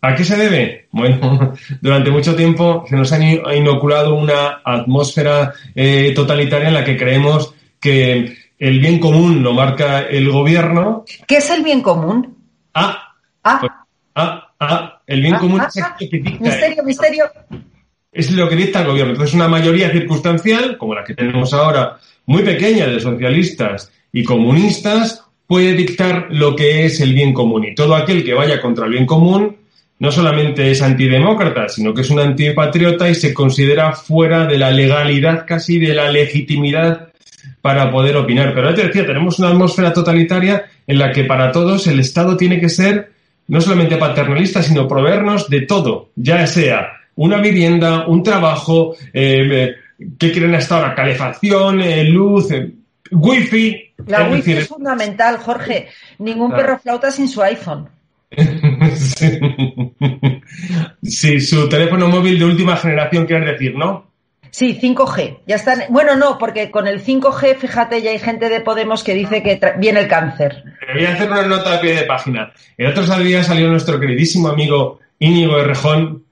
¿A 0.00 0.14
qué 0.14 0.24
se 0.24 0.36
debe? 0.36 0.88
Bueno, 0.92 1.54
durante 1.80 2.10
mucho 2.10 2.36
tiempo 2.36 2.84
se 2.88 2.96
nos 2.96 3.12
ha 3.12 3.54
inoculado 3.54 4.14
una 4.14 4.62
atmósfera 4.64 5.52
eh, 5.74 6.12
totalitaria 6.14 6.68
en 6.68 6.74
la 6.74 6.84
que 6.84 6.96
creemos 6.96 7.54
que 7.80 8.36
el 8.56 8.78
bien 8.78 9.00
común 9.00 9.42
lo 9.42 9.52
marca 9.52 10.02
el 10.02 10.30
gobierno. 10.30 11.04
¿Qué 11.26 11.38
es 11.38 11.50
el 11.50 11.64
bien 11.64 11.82
común? 11.82 12.36
Ah, 12.72 13.16
ah, 13.42 13.58
pues, 13.60 13.72
ah, 14.14 14.48
ah 14.60 15.02
el 15.08 15.22
bien 15.22 15.34
ah, 15.34 15.40
común 15.40 15.60
ah, 15.60 15.66
es 15.66 15.82
ah. 15.82 15.96
el 15.98 16.08
que 16.08 16.18
dicta 16.18 16.44
Misterio, 16.44 16.84
misterio. 16.84 17.24
es 18.12 18.30
lo 18.30 18.48
que 18.48 18.54
dicta 18.54 18.80
el 18.80 18.86
gobierno. 18.86 19.12
Entonces, 19.12 19.34
una 19.34 19.48
mayoría 19.48 19.90
circunstancial, 19.90 20.78
como 20.78 20.94
la 20.94 21.02
que 21.02 21.14
tenemos 21.14 21.52
ahora, 21.52 21.98
muy 22.26 22.42
pequeña 22.42 22.86
de 22.86 23.00
socialistas 23.00 23.92
y 24.12 24.24
comunistas, 24.24 25.24
puede 25.46 25.74
dictar 25.74 26.28
lo 26.30 26.56
que 26.56 26.84
es 26.84 27.00
el 27.00 27.14
bien 27.14 27.32
común. 27.32 27.64
Y 27.64 27.74
todo 27.74 27.94
aquel 27.94 28.24
que 28.24 28.34
vaya 28.34 28.60
contra 28.60 28.86
el 28.86 28.92
bien 28.92 29.06
común 29.06 29.56
no 29.98 30.10
solamente 30.10 30.70
es 30.70 30.82
antidemócrata, 30.82 31.68
sino 31.68 31.94
que 31.94 32.00
es 32.00 32.10
un 32.10 32.18
antipatriota 32.18 33.08
y 33.08 33.14
se 33.14 33.32
considera 33.32 33.92
fuera 33.92 34.46
de 34.46 34.58
la 34.58 34.70
legalidad, 34.70 35.46
casi 35.46 35.78
de 35.78 35.94
la 35.94 36.10
legitimidad 36.10 37.12
para 37.60 37.90
poder 37.90 38.16
opinar. 38.16 38.52
Pero 38.54 38.70
ya 38.70 38.74
te 38.74 38.86
decía, 38.88 39.06
tenemos 39.06 39.38
una 39.38 39.50
atmósfera 39.50 39.92
totalitaria 39.92 40.64
en 40.86 40.98
la 40.98 41.12
que 41.12 41.24
para 41.24 41.52
todos 41.52 41.86
el 41.86 42.00
Estado 42.00 42.36
tiene 42.36 42.60
que 42.60 42.68
ser 42.68 43.12
no 43.48 43.60
solamente 43.60 43.96
paternalista, 43.96 44.62
sino 44.62 44.88
proveernos 44.88 45.48
de 45.48 45.62
todo, 45.62 46.10
ya 46.16 46.46
sea 46.46 46.88
una 47.14 47.40
vivienda, 47.40 48.06
un 48.06 48.22
trabajo, 48.22 48.96
eh, 49.12 49.74
¿qué 50.18 50.32
quieren 50.32 50.54
hasta 50.54 50.76
ahora? 50.76 50.94
Calefacción, 50.94 51.80
eh, 51.80 52.04
luz, 52.04 52.50
eh, 52.50 52.70
wifi. 53.10 53.92
La 54.06 54.18
es 54.22 54.26
wifi 54.26 54.36
decir, 54.38 54.58
es 54.58 54.68
fundamental, 54.68 55.38
Jorge. 55.38 55.88
Ningún 56.18 56.48
Claro. 56.50 56.62
perro 56.62 56.78
flauta 56.80 57.10
sin 57.10 57.28
su 57.28 57.42
iPhone. 57.42 57.88
sí, 61.02 61.40
su 61.40 61.68
teléfono 61.68 62.08
móvil 62.08 62.38
de 62.38 62.44
última 62.44 62.76
generación, 62.76 63.26
quieres 63.26 63.52
decir, 63.52 63.74
¿no? 63.76 64.10
Sí, 64.50 64.78
5G. 64.80 65.38
Ya 65.46 65.56
están. 65.56 65.84
Bueno, 65.88 66.14
no, 66.16 66.36
porque 66.36 66.70
con 66.70 66.86
el 66.86 67.02
5G, 67.02 67.56
fíjate, 67.56 68.02
ya 68.02 68.10
hay 68.10 68.18
gente 68.18 68.50
de 68.50 68.60
Podemos 68.60 69.02
que 69.02 69.14
dice 69.14 69.42
que 69.42 69.58
viene 69.78 70.00
el 70.00 70.08
cáncer. 70.08 70.62
Voy 70.94 71.06
a 71.06 71.14
hacer 71.14 71.30
una 71.30 71.46
nota 71.46 71.76
a 71.76 71.80
pie 71.80 71.94
de 71.94 72.02
página. 72.04 72.52
El 72.76 72.88
otro 72.88 73.02
día 73.18 73.42
salió 73.42 73.68
nuestro 73.68 73.98
queridísimo 73.98 74.48
amigo 74.48 74.98
Íñigo 75.18 75.58
Errejón, 75.58 76.24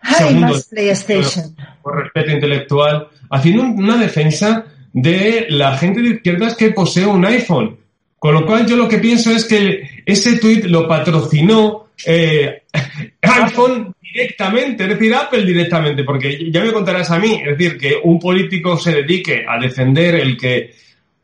Ay, 0.00 0.14
Segundo. 0.28 0.46
más 0.54 0.66
PlayStation. 0.68 1.54
por 1.82 2.02
respeto 2.02 2.30
intelectual, 2.30 3.08
haciendo 3.30 3.62
un- 3.62 3.82
una 3.84 3.96
defensa 3.96 4.64
de 4.92 5.46
la 5.50 5.76
gente 5.76 6.00
de 6.02 6.10
izquierdas 6.10 6.54
que 6.56 6.70
posee 6.70 7.06
un 7.06 7.24
iPhone. 7.24 7.76
Con 8.18 8.34
lo 8.34 8.46
cual 8.46 8.66
yo 8.66 8.76
lo 8.76 8.88
que 8.88 8.98
pienso 8.98 9.30
es 9.30 9.44
que 9.44 10.02
ese 10.06 10.38
tuit 10.38 10.64
lo 10.64 10.88
patrocinó 10.88 11.88
eh, 12.06 12.62
iPhone 13.22 13.94
directamente, 14.02 14.84
es 14.84 14.88
decir, 14.90 15.14
Apple 15.14 15.44
directamente, 15.44 16.04
porque 16.04 16.50
ya 16.50 16.62
me 16.64 16.72
contarás 16.72 17.10
a 17.10 17.18
mí, 17.18 17.40
es 17.44 17.56
decir, 17.58 17.78
que 17.78 17.96
un 18.02 18.18
político 18.18 18.76
se 18.78 18.92
dedique 18.94 19.44
a 19.46 19.58
defender 19.60 20.14
el 20.16 20.36
que 20.36 20.72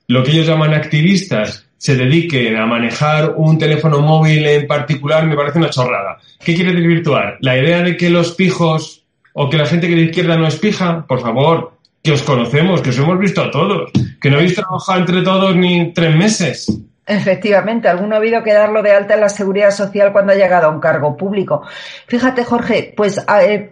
lo 0.08 0.22
que 0.22 0.32
ellos 0.32 0.46
llaman 0.46 0.74
activistas 0.74 1.66
se 1.78 1.96
dediquen 1.96 2.56
a 2.56 2.66
manejar 2.66 3.34
un 3.36 3.58
teléfono 3.58 4.00
móvil 4.00 4.44
en 4.46 4.66
particular 4.66 5.26
me 5.26 5.34
parece 5.34 5.58
una 5.58 5.70
chorrada. 5.70 6.18
¿Qué 6.44 6.54
quiere 6.54 6.72
desvirtuar? 6.72 7.38
¿La 7.40 7.56
idea 7.58 7.82
de 7.82 7.96
que 7.96 8.08
los 8.10 8.32
pijos 8.32 9.02
o 9.32 9.48
que 9.50 9.56
la 9.56 9.66
gente 9.66 9.88
que 9.88 9.94
de 9.96 10.02
izquierda 10.02 10.36
no 10.36 10.46
es 10.46 10.56
pija? 10.56 11.04
Por 11.06 11.20
favor, 11.20 11.72
que 12.02 12.12
os 12.12 12.22
conocemos, 12.22 12.82
que 12.82 12.90
os 12.90 12.98
hemos 12.98 13.18
visto 13.18 13.42
a 13.42 13.50
todos, 13.50 13.90
que 14.20 14.30
no 14.30 14.36
habéis 14.36 14.54
trabajado 14.54 15.00
entre 15.00 15.22
todos 15.22 15.54
ni 15.56 15.92
tres 15.92 16.16
meses. 16.16 16.66
Efectivamente, 17.04 17.88
alguno 17.88 18.14
ha 18.14 18.18
habido 18.18 18.44
que 18.44 18.52
darlo 18.52 18.80
de 18.80 18.92
alta 18.92 19.14
en 19.14 19.20
la 19.20 19.28
seguridad 19.28 19.72
social 19.72 20.12
cuando 20.12 20.32
ha 20.32 20.36
llegado 20.36 20.68
a 20.68 20.70
un 20.70 20.80
cargo 20.80 21.16
público. 21.16 21.62
Fíjate, 22.06 22.44
Jorge, 22.44 22.94
pues 22.96 23.24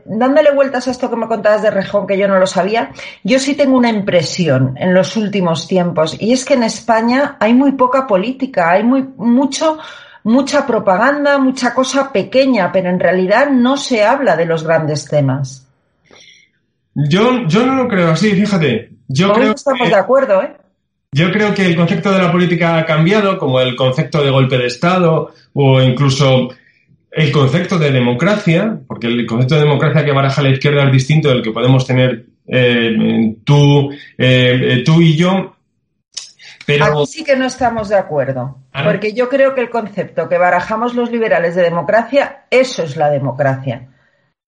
dándole 0.05 0.51
vueltas 0.53 0.89
a 0.89 0.91
esto 0.91 1.09
que 1.09 1.17
me 1.17 1.29
contabas 1.29 1.63
de 1.63 1.71
Rejón, 1.71 2.09
que 2.09 2.19
yo 2.19 2.27
no 2.27 2.41
lo 2.41 2.47
sabía, 2.47 2.91
yo 3.23 3.39
sí 3.39 3.55
tengo 3.55 3.77
una 3.77 3.91
impresión 3.91 4.75
en 4.77 4.95
los 4.95 5.17
últimos 5.17 5.69
tiempos, 5.69 6.17
y 6.21 6.33
es 6.33 6.45
que 6.45 6.55
en 6.55 6.65
España 6.65 7.37
hay 7.39 7.55
muy 7.55 7.73
poca 7.73 8.07
política, 8.07 8.73
hay 8.73 8.83
muy 8.83 9.09
mucho 9.17 9.79
mucha 10.23 10.67
propaganda, 10.67 11.39
mucha 11.39 11.73
cosa 11.73 12.13
pequeña, 12.13 12.71
pero 12.73 12.91
en 12.91 13.01
realidad 13.01 13.49
no 13.51 13.77
se 13.77 14.05
habla 14.05 14.37
de 14.37 14.45
los 14.45 14.65
grandes 14.65 15.07
temas. 15.07 15.70
Yo, 16.95 17.47
yo 17.47 17.67
no 17.67 17.77
lo 17.77 17.89
creo 17.89 18.11
así, 18.11 18.33
fíjate. 18.33 18.91
Yo 19.09 19.29
Con 19.29 19.41
creo 19.41 19.53
estamos 19.53 19.83
que- 19.83 19.89
de 19.89 19.95
acuerdo, 20.01 20.43
¿eh? 20.43 20.53
Yo 21.13 21.33
creo 21.33 21.53
que 21.55 21.67
el 21.67 21.75
concepto 21.77 22.13
de 22.13 22.19
la 22.21 22.31
política 22.31 22.79
ha 22.79 22.87
cambiado, 22.87 23.37
como 23.37 23.61
el 23.61 23.75
concepto 23.75 24.23
de 24.23 24.31
golpe 24.31 24.57
de 24.59 24.67
Estado 24.67 25.33
o 25.55 25.83
incluso 25.83 26.51
el 27.11 27.33
concepto 27.33 27.79
de 27.79 27.91
democracia, 27.91 28.79
porque 28.87 29.09
el 29.09 29.27
concepto 29.27 29.57
de 29.57 29.63
democracia 29.63 30.05
que 30.05 30.13
baraja 30.13 30.41
la 30.43 30.51
izquierda 30.51 30.85
es 30.85 30.93
distinto 30.93 31.29
del 31.29 31.43
que 31.43 31.51
podemos 31.51 31.85
tener 31.85 32.27
eh, 32.47 33.35
tú, 33.45 33.91
eh, 34.19 34.83
tú 34.85 35.01
y 35.01 35.17
yo. 35.17 35.57
Pero 36.67 36.85
Aquí 36.85 37.07
sí 37.07 37.25
que 37.25 37.35
no 37.37 37.47
estamos 37.47 37.89
de 37.89 37.97
acuerdo, 37.97 38.59
Ah. 38.73 38.85
porque 38.85 39.13
yo 39.13 39.29
creo 39.29 39.55
que 39.57 39.63
el 39.63 39.71
concepto 39.71 40.29
que 40.29 40.39
barajamos 40.39 40.95
los 40.95 41.11
liberales 41.11 41.57
de 41.57 41.63
democracia, 41.63 42.45
eso 42.51 42.85
es 42.85 42.97
la 42.97 43.11
democracia. 43.11 43.89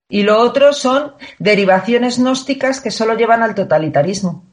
Y 0.09 0.23
lo 0.23 0.39
otro 0.39 0.73
son 0.73 1.13
derivaciones 1.39 2.19
gnósticas 2.19 2.81
que 2.81 2.91
solo 2.91 3.15
llevan 3.17 3.41
al 3.43 3.55
totalitarismo. 3.55 4.45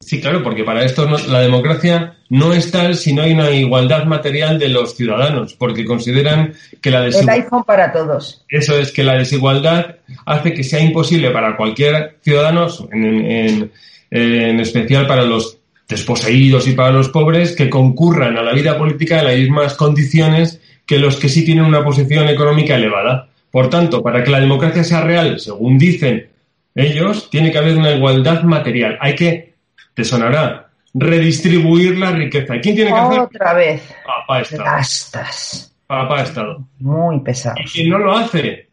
sí, 0.00 0.20
claro, 0.20 0.42
porque 0.42 0.64
para 0.64 0.84
esto 0.84 1.06
no- 1.08 1.16
la 1.16 1.40
democracia 1.40 2.18
no 2.28 2.52
es 2.52 2.70
tal 2.70 2.94
si 2.94 3.14
no 3.14 3.22
hay 3.22 3.32
una 3.32 3.50
igualdad 3.52 4.04
material 4.04 4.58
de 4.58 4.68
los 4.68 4.94
ciudadanos, 4.96 5.54
porque 5.54 5.86
consideran 5.86 6.52
que 6.82 6.90
la 6.90 6.98
El 6.98 7.04
desigualdad 7.06 7.34
iPhone 7.44 7.64
para 7.64 7.90
todos. 7.92 8.44
Eso 8.50 8.76
es 8.76 8.92
que 8.92 9.02
la 9.04 9.14
desigualdad 9.16 9.96
hace 10.26 10.52
que 10.52 10.62
sea 10.64 10.80
imposible 10.80 11.30
para 11.30 11.56
cualquier 11.56 12.18
ciudadano, 12.22 12.66
en, 12.92 13.04
en- 13.30 13.72
en 14.10 14.60
especial 14.60 15.06
para 15.06 15.22
los 15.24 15.56
desposeídos 15.88 16.68
y 16.68 16.72
para 16.72 16.90
los 16.90 17.08
pobres, 17.08 17.56
que 17.56 17.70
concurran 17.70 18.36
a 18.36 18.42
la 18.42 18.52
vida 18.52 18.76
política 18.76 19.20
en 19.20 19.24
las 19.24 19.36
mismas 19.36 19.74
condiciones 19.74 20.60
que 20.86 20.98
los 20.98 21.16
que 21.16 21.28
sí 21.30 21.44
tienen 21.46 21.64
una 21.64 21.82
posición 21.82 22.28
económica 22.28 22.74
elevada. 22.76 23.28
Por 23.54 23.70
tanto, 23.70 24.02
para 24.02 24.24
que 24.24 24.32
la 24.32 24.40
democracia 24.40 24.82
sea 24.82 25.02
real, 25.02 25.38
según 25.38 25.78
dicen 25.78 26.28
ellos, 26.74 27.30
tiene 27.30 27.52
que 27.52 27.58
haber 27.58 27.76
una 27.76 27.92
igualdad 27.92 28.42
material. 28.42 28.98
Hay 29.00 29.14
que, 29.14 29.54
te 29.94 30.02
sonará, 30.02 30.70
redistribuir 30.92 31.96
la 31.96 32.10
riqueza. 32.10 32.56
¿Y 32.56 32.60
quién 32.60 32.74
tiene 32.74 32.90
que 32.90 32.98
hacer? 32.98 33.20
Otra 33.20 33.54
vez. 33.54 33.94
Papá 34.04 34.40
Estado. 34.40 34.64
Gastas. 34.64 35.72
Papá 35.86 36.22
Estado. 36.22 36.64
Muy 36.80 37.20
pesados. 37.20 37.60
Y 37.60 37.70
quien 37.70 37.90
no 37.90 37.98
lo 37.98 38.16
hace 38.16 38.63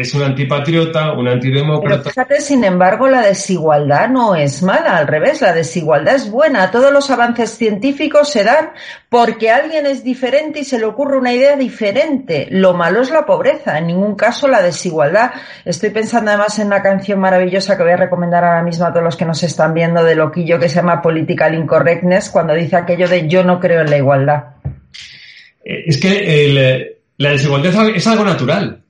es 0.00 0.14
un 0.14 0.22
antipatriota, 0.22 1.12
un 1.12 1.24
Pero 1.24 1.32
antidemócrata. 1.32 2.10
fíjate, 2.10 2.40
sin 2.40 2.64
embargo, 2.64 3.08
la 3.08 3.22
desigualdad 3.22 4.08
no 4.08 4.34
es 4.34 4.62
mala, 4.62 4.96
al 4.96 5.06
revés, 5.06 5.40
la 5.40 5.52
desigualdad 5.52 6.14
es 6.14 6.30
buena. 6.30 6.70
Todos 6.70 6.92
los 6.92 7.10
avances 7.10 7.50
científicos 7.56 8.30
se 8.30 8.44
dan 8.44 8.70
porque 9.08 9.50
alguien 9.50 9.86
es 9.86 10.04
diferente 10.04 10.60
y 10.60 10.64
se 10.64 10.78
le 10.78 10.84
ocurre 10.84 11.16
una 11.18 11.32
idea 11.32 11.56
diferente. 11.56 12.48
Lo 12.50 12.74
malo 12.74 13.00
es 13.02 13.10
la 13.10 13.26
pobreza, 13.26 13.78
en 13.78 13.86
ningún 13.88 14.14
caso 14.16 14.48
la 14.48 14.62
desigualdad. 14.62 15.30
Estoy 15.64 15.90
pensando 15.90 16.30
además 16.30 16.58
en 16.58 16.66
una 16.68 16.82
canción 16.82 17.18
maravillosa 17.20 17.76
que 17.76 17.82
voy 17.82 17.92
a 17.92 17.96
recomendar 17.96 18.44
ahora 18.44 18.62
mismo 18.62 18.86
a 18.86 18.90
todos 18.92 19.04
los 19.04 19.16
que 19.16 19.24
nos 19.24 19.42
están 19.42 19.74
viendo 19.74 20.02
de 20.04 20.14
Loquillo 20.14 20.58
que 20.58 20.68
se 20.68 20.76
llama 20.76 21.02
Political 21.02 21.54
Incorrectness, 21.54 22.30
cuando 22.30 22.54
dice 22.54 22.76
aquello 22.76 23.08
de 23.08 23.28
yo 23.28 23.44
no 23.44 23.60
creo 23.60 23.80
en 23.82 23.90
la 23.90 23.96
igualdad. 23.96 24.44
Eh, 25.64 25.84
Es 25.86 26.00
que 26.00 26.44
el, 26.46 26.58
eh, 26.58 26.96
la 27.18 27.30
desigualdad 27.30 27.70
es 27.72 27.76
al- 27.76 27.96
es 27.96 28.06
algo 28.06 28.24
natural. 28.24 28.82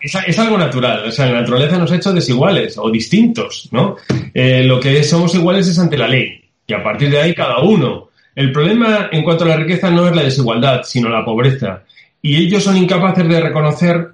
Es 0.00 0.38
algo 0.38 0.56
natural. 0.56 1.04
O 1.06 1.12
sea, 1.12 1.26
la 1.26 1.40
naturaleza 1.40 1.78
nos 1.78 1.92
ha 1.92 1.96
hecho 1.96 2.12
desiguales 2.12 2.78
o 2.78 2.90
distintos, 2.90 3.68
¿no? 3.70 3.96
Eh, 4.32 4.64
lo 4.64 4.80
que 4.80 5.04
somos 5.04 5.34
iguales 5.34 5.68
es 5.68 5.78
ante 5.78 5.98
la 5.98 6.08
ley. 6.08 6.42
Y 6.66 6.72
a 6.72 6.82
partir 6.82 7.10
de 7.10 7.20
ahí 7.20 7.34
cada 7.34 7.58
uno. 7.60 8.08
El 8.34 8.50
problema 8.50 9.08
en 9.12 9.22
cuanto 9.22 9.44
a 9.44 9.48
la 9.48 9.56
riqueza 9.56 9.90
no 9.90 10.08
es 10.08 10.16
la 10.16 10.22
desigualdad, 10.22 10.82
sino 10.84 11.08
la 11.10 11.24
pobreza. 11.24 11.82
Y 12.22 12.36
ellos 12.36 12.64
son 12.64 12.76
incapaces 12.76 13.28
de 13.28 13.40
reconocer 13.40 14.12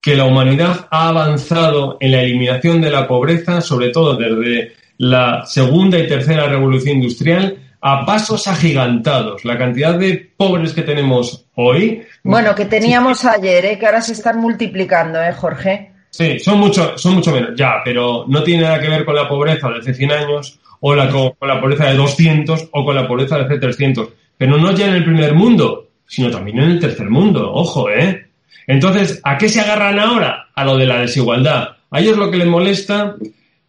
que 0.00 0.14
la 0.14 0.24
humanidad 0.24 0.86
ha 0.90 1.08
avanzado 1.08 1.96
en 2.00 2.12
la 2.12 2.22
eliminación 2.22 2.80
de 2.80 2.90
la 2.90 3.08
pobreza, 3.08 3.60
sobre 3.60 3.88
todo 3.88 4.16
desde 4.16 4.74
la 4.98 5.44
segunda 5.46 5.98
y 5.98 6.06
tercera 6.06 6.46
revolución 6.46 6.96
industrial, 6.96 7.56
a 7.80 8.04
pasos 8.04 8.46
agigantados. 8.48 9.44
La 9.44 9.58
cantidad 9.58 9.94
de 9.94 10.30
pobres 10.36 10.72
que 10.72 10.82
tenemos 10.82 11.46
hoy 11.54 12.02
Bueno, 12.22 12.54
que 12.54 12.66
teníamos 12.66 13.24
ayer, 13.24 13.64
¿eh? 13.64 13.78
que 13.78 13.86
ahora 13.86 14.00
se 14.00 14.12
están 14.12 14.40
multiplicando, 14.40 15.22
¿eh, 15.22 15.32
Jorge? 15.32 15.92
Sí, 16.10 16.38
son 16.38 16.58
mucho, 16.58 16.96
son 16.96 17.14
mucho 17.14 17.32
menos, 17.32 17.50
ya, 17.56 17.82
pero 17.84 18.24
no 18.28 18.42
tiene 18.42 18.62
nada 18.62 18.80
que 18.80 18.88
ver 18.88 19.04
con 19.04 19.14
la 19.14 19.28
pobreza 19.28 19.68
de 19.68 19.78
hace 19.78 19.94
100 19.94 20.12
años, 20.12 20.58
o 20.80 20.94
la, 20.94 21.10
con, 21.10 21.32
con 21.32 21.48
la 21.48 21.60
pobreza 21.60 21.86
de 21.86 21.94
200, 21.94 22.68
o 22.72 22.84
con 22.84 22.94
la 22.94 23.06
pobreza 23.06 23.36
de 23.36 23.44
hace 23.44 23.58
300. 23.58 24.08
Pero 24.38 24.56
no 24.56 24.72
ya 24.72 24.86
en 24.86 24.94
el 24.94 25.04
primer 25.04 25.34
mundo, 25.34 25.88
sino 26.06 26.30
también 26.30 26.58
en 26.58 26.70
el 26.70 26.80
tercer 26.80 27.10
mundo, 27.10 27.52
ojo, 27.52 27.90
¿eh? 27.90 28.26
Entonces, 28.66 29.20
¿a 29.22 29.36
qué 29.38 29.48
se 29.48 29.60
agarran 29.60 29.98
ahora? 29.98 30.48
A 30.54 30.64
lo 30.64 30.76
de 30.76 30.86
la 30.86 31.00
desigualdad. 31.00 31.76
A 31.90 32.00
ellos 32.00 32.16
lo 32.16 32.30
que 32.30 32.38
les 32.38 32.48
molesta 32.48 33.14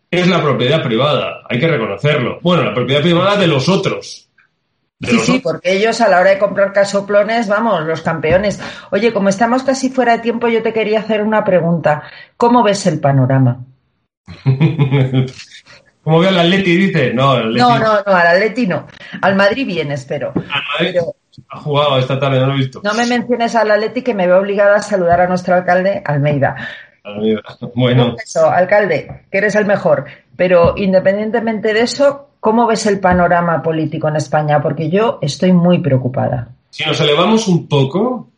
es 0.10 0.28
la 0.28 0.42
propiedad 0.42 0.84
privada, 0.84 1.44
hay 1.50 1.60
que 1.60 1.68
reconocerlo. 1.68 2.40
Bueno, 2.42 2.64
la 2.64 2.74
propiedad 2.74 3.02
privada 3.02 3.36
de 3.36 3.48
los 3.48 3.68
otros. 3.68 4.30
Sí, 5.00 5.20
sí, 5.20 5.40
porque 5.44 5.74
ellos 5.74 6.02
a 6.02 6.10
la 6.10 6.20
hora 6.20 6.32
de 6.32 6.40
comprar 6.40 6.74
casoplones, 6.74 7.48
vamos, 7.48 7.86
los 7.86 8.02
campeones. 8.02 8.60
Oye, 8.90 9.14
como 9.14 9.30
estamos 9.30 9.62
casi 9.62 9.90
fuera 9.90 10.14
de 10.14 10.24
tiempo, 10.24 10.48
yo 10.48 10.64
te 10.64 10.74
quería 10.74 11.02
hacer 11.02 11.22
una 11.22 11.44
pregunta. 11.44 12.04
¿Cómo 12.36 12.64
ves 12.64 12.88
el 12.88 13.00
panorama? 13.00 13.60
¿Cómo 16.04 16.20
ve 16.20 16.30
al 16.30 16.40
Atleti, 16.40 16.78
dice? 16.78 17.14
No, 17.14 17.32
al 17.32 17.40
Atleti. 17.40 17.60
No, 17.60 17.78
no, 17.78 17.94
no, 18.06 18.16
al 18.16 18.28
Atleti 18.28 18.66
no. 18.66 18.88
Al 19.22 19.36
Madrid 19.36 19.68
bien, 19.68 19.92
espero. 19.92 20.34
Al 20.36 20.64
Madrid 20.80 21.00
ha 21.50 21.60
jugado 21.60 22.00
esta 22.00 22.20
tarde, 22.20 22.40
no 22.40 22.48
lo 22.48 22.54
he 22.54 22.58
visto. 22.58 22.82
No 22.84 22.94
me 22.96 23.06
menciones 23.06 23.56
al 23.56 23.70
Atleti 23.70 24.02
que 24.02 24.16
me 24.16 24.26
veo 24.26 24.40
obligada 24.40 24.78
a 24.78 24.82
saludar 24.82 25.22
a 25.22 25.28
nuestro 25.28 25.54
alcalde, 25.54 26.02
Almeida. 26.04 26.56
Bueno. 27.76 28.16
Eso, 28.24 28.50
alcalde, 28.50 29.26
que 29.32 29.38
eres 29.38 29.56
el 29.56 29.66
mejor. 29.66 30.06
Pero 30.36 30.74
independientemente 30.78 31.74
de 31.74 31.82
eso, 31.82 32.28
¿Cómo 32.40 32.68
ves 32.68 32.86
el 32.86 33.00
panorama 33.00 33.62
político 33.62 34.08
en 34.08 34.18
España? 34.18 34.62
Porque 34.62 34.90
yo 34.90 35.20
estoy 35.22 35.52
muy 35.52 35.80
preocupada. 35.80 36.50
Si 36.70 36.86
nos 36.86 37.00
elevamos 37.02 37.48
un 37.48 37.68
poco, 37.68 38.30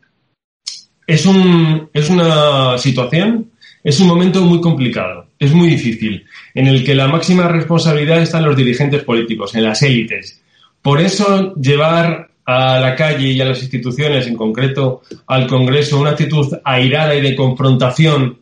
es, 1.06 1.26
un, 1.26 1.88
es 1.92 2.08
una 2.08 2.78
situación, 2.78 3.50
es 3.84 4.00
un 4.00 4.08
momento 4.08 4.40
muy 4.42 4.60
complicado, 4.60 5.26
es 5.38 5.52
muy 5.52 5.68
difícil, 5.68 6.24
en 6.54 6.66
el 6.66 6.84
que 6.84 6.94
la 6.94 7.08
máxima 7.08 7.46
responsabilidad 7.48 8.20
está 8.20 8.38
en 8.38 8.46
los 8.46 8.56
dirigentes 8.56 9.04
políticos, 9.04 9.54
en 9.54 9.64
las 9.64 9.82
élites. 9.82 10.40
Por 10.80 11.00
eso 11.00 11.54
llevar 11.54 12.30
a 12.46 12.80
la 12.80 12.96
calle 12.96 13.28
y 13.28 13.40
a 13.40 13.44
las 13.44 13.60
instituciones, 13.60 14.26
en 14.26 14.34
concreto 14.34 15.02
al 15.26 15.46
Congreso, 15.46 16.00
una 16.00 16.10
actitud 16.10 16.52
airada 16.64 17.14
y 17.14 17.20
de 17.20 17.36
confrontación, 17.36 18.38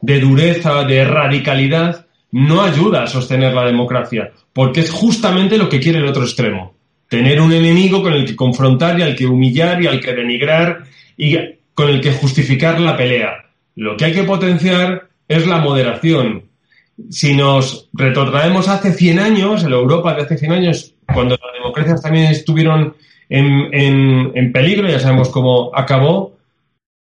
de 0.00 0.20
dureza, 0.20 0.84
de 0.84 1.04
radicalidad, 1.04 2.06
no 2.32 2.62
ayuda 2.62 3.04
a 3.04 3.06
sostener 3.06 3.54
la 3.54 3.64
democracia 3.64 4.32
porque 4.54 4.80
es 4.80 4.90
justamente 4.90 5.58
lo 5.58 5.68
que 5.68 5.80
quiere 5.80 5.98
el 5.98 6.06
otro 6.06 6.22
extremo. 6.22 6.74
Tener 7.08 7.40
un 7.40 7.52
enemigo 7.52 8.02
con 8.02 8.14
el 8.14 8.24
que 8.24 8.36
confrontar 8.36 8.98
y 8.98 9.02
al 9.02 9.14
que 9.14 9.26
humillar 9.26 9.82
y 9.82 9.88
al 9.88 10.00
que 10.00 10.14
denigrar 10.14 10.84
y 11.18 11.36
con 11.74 11.90
el 11.90 12.00
que 12.00 12.12
justificar 12.12 12.80
la 12.80 12.96
pelea. 12.96 13.44
Lo 13.74 13.96
que 13.96 14.06
hay 14.06 14.12
que 14.12 14.22
potenciar 14.22 15.08
es 15.28 15.46
la 15.46 15.58
moderación. 15.58 16.44
Si 17.10 17.34
nos 17.34 17.90
retrotraemos 17.92 18.68
hace 18.68 18.92
100 18.92 19.18
años, 19.18 19.64
en 19.64 19.70
la 19.70 19.76
Europa 19.76 20.14
de 20.14 20.22
hace 20.22 20.38
100 20.38 20.52
años, 20.52 20.94
cuando 21.12 21.36
las 21.36 21.52
democracias 21.54 22.00
también 22.00 22.26
estuvieron 22.26 22.94
en, 23.28 24.30
en 24.34 24.52
peligro, 24.52 24.88
ya 24.88 25.00
sabemos 25.00 25.30
cómo 25.30 25.72
acabó, 25.74 26.33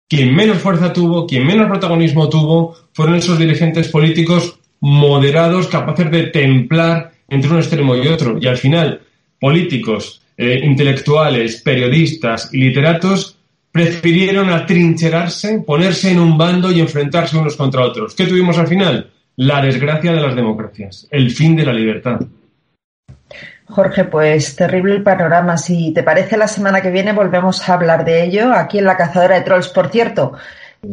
quien 0.08 0.34
menos 0.34 0.58
fuerza 0.58 0.92
tuvo, 0.92 1.26
quien 1.26 1.46
menos 1.46 1.68
protagonismo 1.68 2.28
tuvo, 2.28 2.76
fueron 2.92 3.16
esos 3.16 3.38
dirigentes 3.38 3.88
políticos 3.88 4.58
moderados, 4.80 5.68
capaces 5.68 6.10
de 6.10 6.24
templar 6.24 7.12
entre 7.28 7.50
un 7.50 7.58
extremo 7.58 7.96
y 7.96 8.08
otro. 8.08 8.38
Y 8.40 8.46
al 8.46 8.56
final, 8.56 9.00
políticos, 9.40 10.22
eh, 10.36 10.60
intelectuales, 10.64 11.62
periodistas 11.62 12.52
y 12.52 12.58
literatos 12.58 13.38
prefirieron 13.70 14.50
atrincherarse, 14.50 15.60
ponerse 15.60 16.10
en 16.10 16.18
un 16.18 16.36
bando 16.36 16.70
y 16.70 16.80
enfrentarse 16.80 17.38
unos 17.38 17.56
contra 17.56 17.84
otros. 17.84 18.14
¿Qué 18.14 18.26
tuvimos 18.26 18.58
al 18.58 18.68
final? 18.68 19.10
La 19.36 19.62
desgracia 19.62 20.12
de 20.12 20.20
las 20.20 20.36
democracias, 20.36 21.08
el 21.10 21.30
fin 21.30 21.56
de 21.56 21.64
la 21.64 21.72
libertad. 21.72 22.20
Jorge, 23.72 24.04
pues 24.04 24.54
terrible 24.56 24.94
el 24.94 25.02
panorama. 25.02 25.56
Si 25.56 25.92
te 25.92 26.02
parece, 26.02 26.36
la 26.36 26.48
semana 26.48 26.80
que 26.80 26.90
viene 26.90 27.12
volvemos 27.12 27.68
a 27.68 27.74
hablar 27.74 28.04
de 28.04 28.24
ello 28.24 28.52
aquí 28.52 28.78
en 28.78 28.84
la 28.84 28.96
Cazadora 28.96 29.36
de 29.36 29.42
Trolls. 29.42 29.68
Por 29.68 29.90
cierto, 29.90 30.32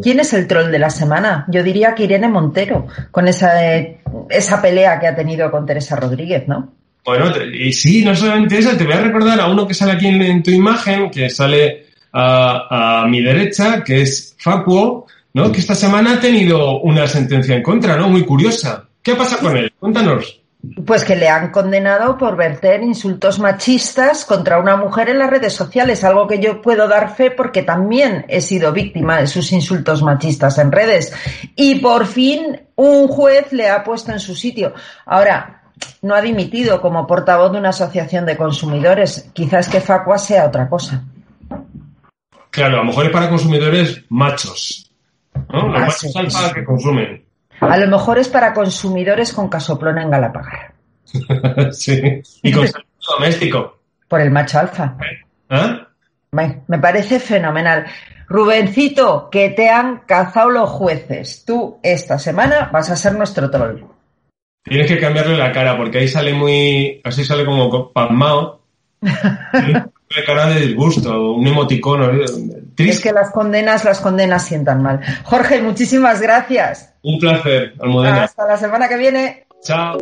¿quién 0.02 0.20
es 0.20 0.34
el 0.34 0.48
troll 0.48 0.72
de 0.72 0.80
la 0.80 0.89
semana? 0.89 1.46
Yo 1.50 1.63
diría 1.63 1.94
que 1.94 2.04
Irene 2.04 2.28
Montero, 2.28 2.88
con 3.12 3.28
esa 3.28 3.52
esa 4.30 4.62
pelea 4.62 5.00
que 5.00 5.08
ha 5.08 5.15
tenido 5.15 5.52
con 5.52 5.65
Teresa 5.65 5.96
Rodríguez, 5.96 6.48
¿no? 6.48 6.74
Bueno, 7.06 7.32
y 7.54 7.72
sí, 7.74 8.04
no 8.04 8.15
solamente 8.15 8.60
esa, 8.60 8.78
te 8.78 8.84
voy 8.84 8.94
a 8.94 9.02
recordar 9.02 9.39
a 9.39 9.48
uno 9.48 9.68
que 9.68 9.74
sale 9.74 9.94
aquí 9.94 10.08
en, 10.08 10.44
tu 10.44 10.52
imagen, 10.52 11.10
que 11.10 11.30
sale 11.30 11.88
a, 12.13 13.06
mi 13.10 13.22
derecha, 13.22 13.84
que 13.84 14.02
es 14.02 14.36
Facuo, 14.38 15.08
¿no? 15.34 15.52
Que 15.52 15.60
esta 15.60 15.76
semana 15.76 16.13
ha 16.13 16.20
tenido 16.20 16.82
una 16.82 17.08
sentencia 17.08 17.56
en 17.56 17.63
contra, 17.63 17.98
¿no? 17.98 18.10
Muy 18.10 18.24
curiosa. 18.24 18.88
¿Qué 19.02 19.15
pasa 19.15 19.38
con 19.38 19.58
él? 19.58 19.72
Cuéntanos. 19.80 20.38
Pues 20.86 21.06
que 21.06 21.15
le 21.15 21.30
han 21.30 21.52
condenado 21.52 22.17
por 22.17 22.36
verter 22.36 22.84
insultos 22.84 23.39
machistas 23.39 24.26
contra 24.26 24.60
una 24.60 24.76
mujer 24.76 25.10
en 25.10 25.19
las 25.19 25.30
redes 25.30 25.54
sociales, 25.54 26.04
algo 26.04 26.28
que 26.28 26.39
yo 26.39 26.62
puedo 26.62 26.88
dar 26.89 27.15
fe 27.15 27.32
porque 27.32 27.63
también 27.63 28.26
he 28.28 28.41
sido 28.41 28.74
víctima 28.74 29.22
de 29.22 29.28
sus 29.28 29.54
insultos 29.54 30.04
machistas 30.04 30.58
en 30.58 30.72
redes. 30.74 31.13
Y 31.56 31.76
por 31.76 32.06
fin 32.06 32.62
un 32.76 33.08
juez 33.08 33.54
le 33.54 33.69
ha 33.69 33.86
puesto 33.86 34.12
en 34.12 34.19
su 34.19 34.36
sitio. 34.36 34.74
Ahora, 35.06 35.60
no 36.02 36.13
ha 36.13 36.22
dimitido 36.22 36.82
como 36.82 37.08
portavoz 37.08 37.54
de 37.54 37.60
una 37.60 37.69
asociación 37.69 38.26
de 38.26 38.36
consumidores. 38.36 39.30
Quizás 39.34 39.69
que 39.69 39.80
Facua 39.80 40.17
sea 40.17 40.45
otra 40.45 40.67
cosa. 40.67 41.04
Claro, 42.50 42.76
a 42.76 42.80
lo 42.80 42.86
mejor 42.86 43.06
es 43.06 43.12
para 43.12 43.30
consumidores 43.30 44.04
machos. 44.10 44.91
¿no? 45.54 45.67
Los 45.67 45.76
ah, 45.76 45.86
machos 45.86 46.15
alfa 46.15 46.54
que 46.54 46.65
consumen. 46.65 47.29
A 47.60 47.78
lo 47.78 47.88
mejor 47.88 48.19
es 48.19 48.30
para 48.30 48.54
consumidores 48.54 49.34
con 49.34 49.50
casoplona 49.50 50.04
en 50.04 50.12
Galapagar. 50.12 50.74
sí, 51.72 52.22
y 52.43 52.52
con 52.52 52.67
doméstico. 53.08 53.80
Por 54.08 54.22
el 54.22 54.32
macho 54.32 54.60
alfa. 54.60 54.95
¿Eh? 55.50 55.80
Me 56.32 56.80
parece 56.80 57.19
fenomenal. 57.19 57.86
Rubencito, 58.28 59.30
que 59.32 59.50
te 59.50 59.69
han 59.69 60.02
cazado 60.06 60.52
los 60.52 60.69
jueces. 60.69 61.43
Tú 61.45 61.80
esta 61.82 62.19
semana 62.19 62.69
vas 62.72 62.89
a 62.91 62.95
ser 62.95 63.15
nuestro 63.15 63.50
troll. 63.50 63.82
Tienes 64.63 64.88
que 64.88 65.00
cambiarle 65.00 65.36
la 65.36 65.52
cara 65.52 65.76
porque 65.76 65.98
ahí 65.98 66.08
sale 66.08 66.34
muy. 66.34 67.02
Así 67.04 67.26
sale 67.26 67.43
como 67.43 67.91
pasmado. 67.91 68.62
Una 69.02 69.91
cara 70.26 70.48
de 70.48 70.67
disgusto, 70.67 71.34
un 71.34 71.48
emoticono. 71.48 72.12
Es 72.88 73.02
que 73.02 73.12
las 73.12 73.32
condenas, 73.32 73.84
las 73.84 74.00
condenas 74.00 74.46
sientan 74.46 74.82
mal. 74.82 75.02
Jorge, 75.24 75.62
muchísimas 75.62 76.22
gracias. 76.22 76.94
Un 77.02 77.20
placer, 77.20 77.74
Almudena. 77.80 78.24
Hasta 78.24 78.46
la 78.46 78.58
semana 78.58 78.88
que 78.88 78.98
viene. 78.98 79.48
Chao. 79.63 79.98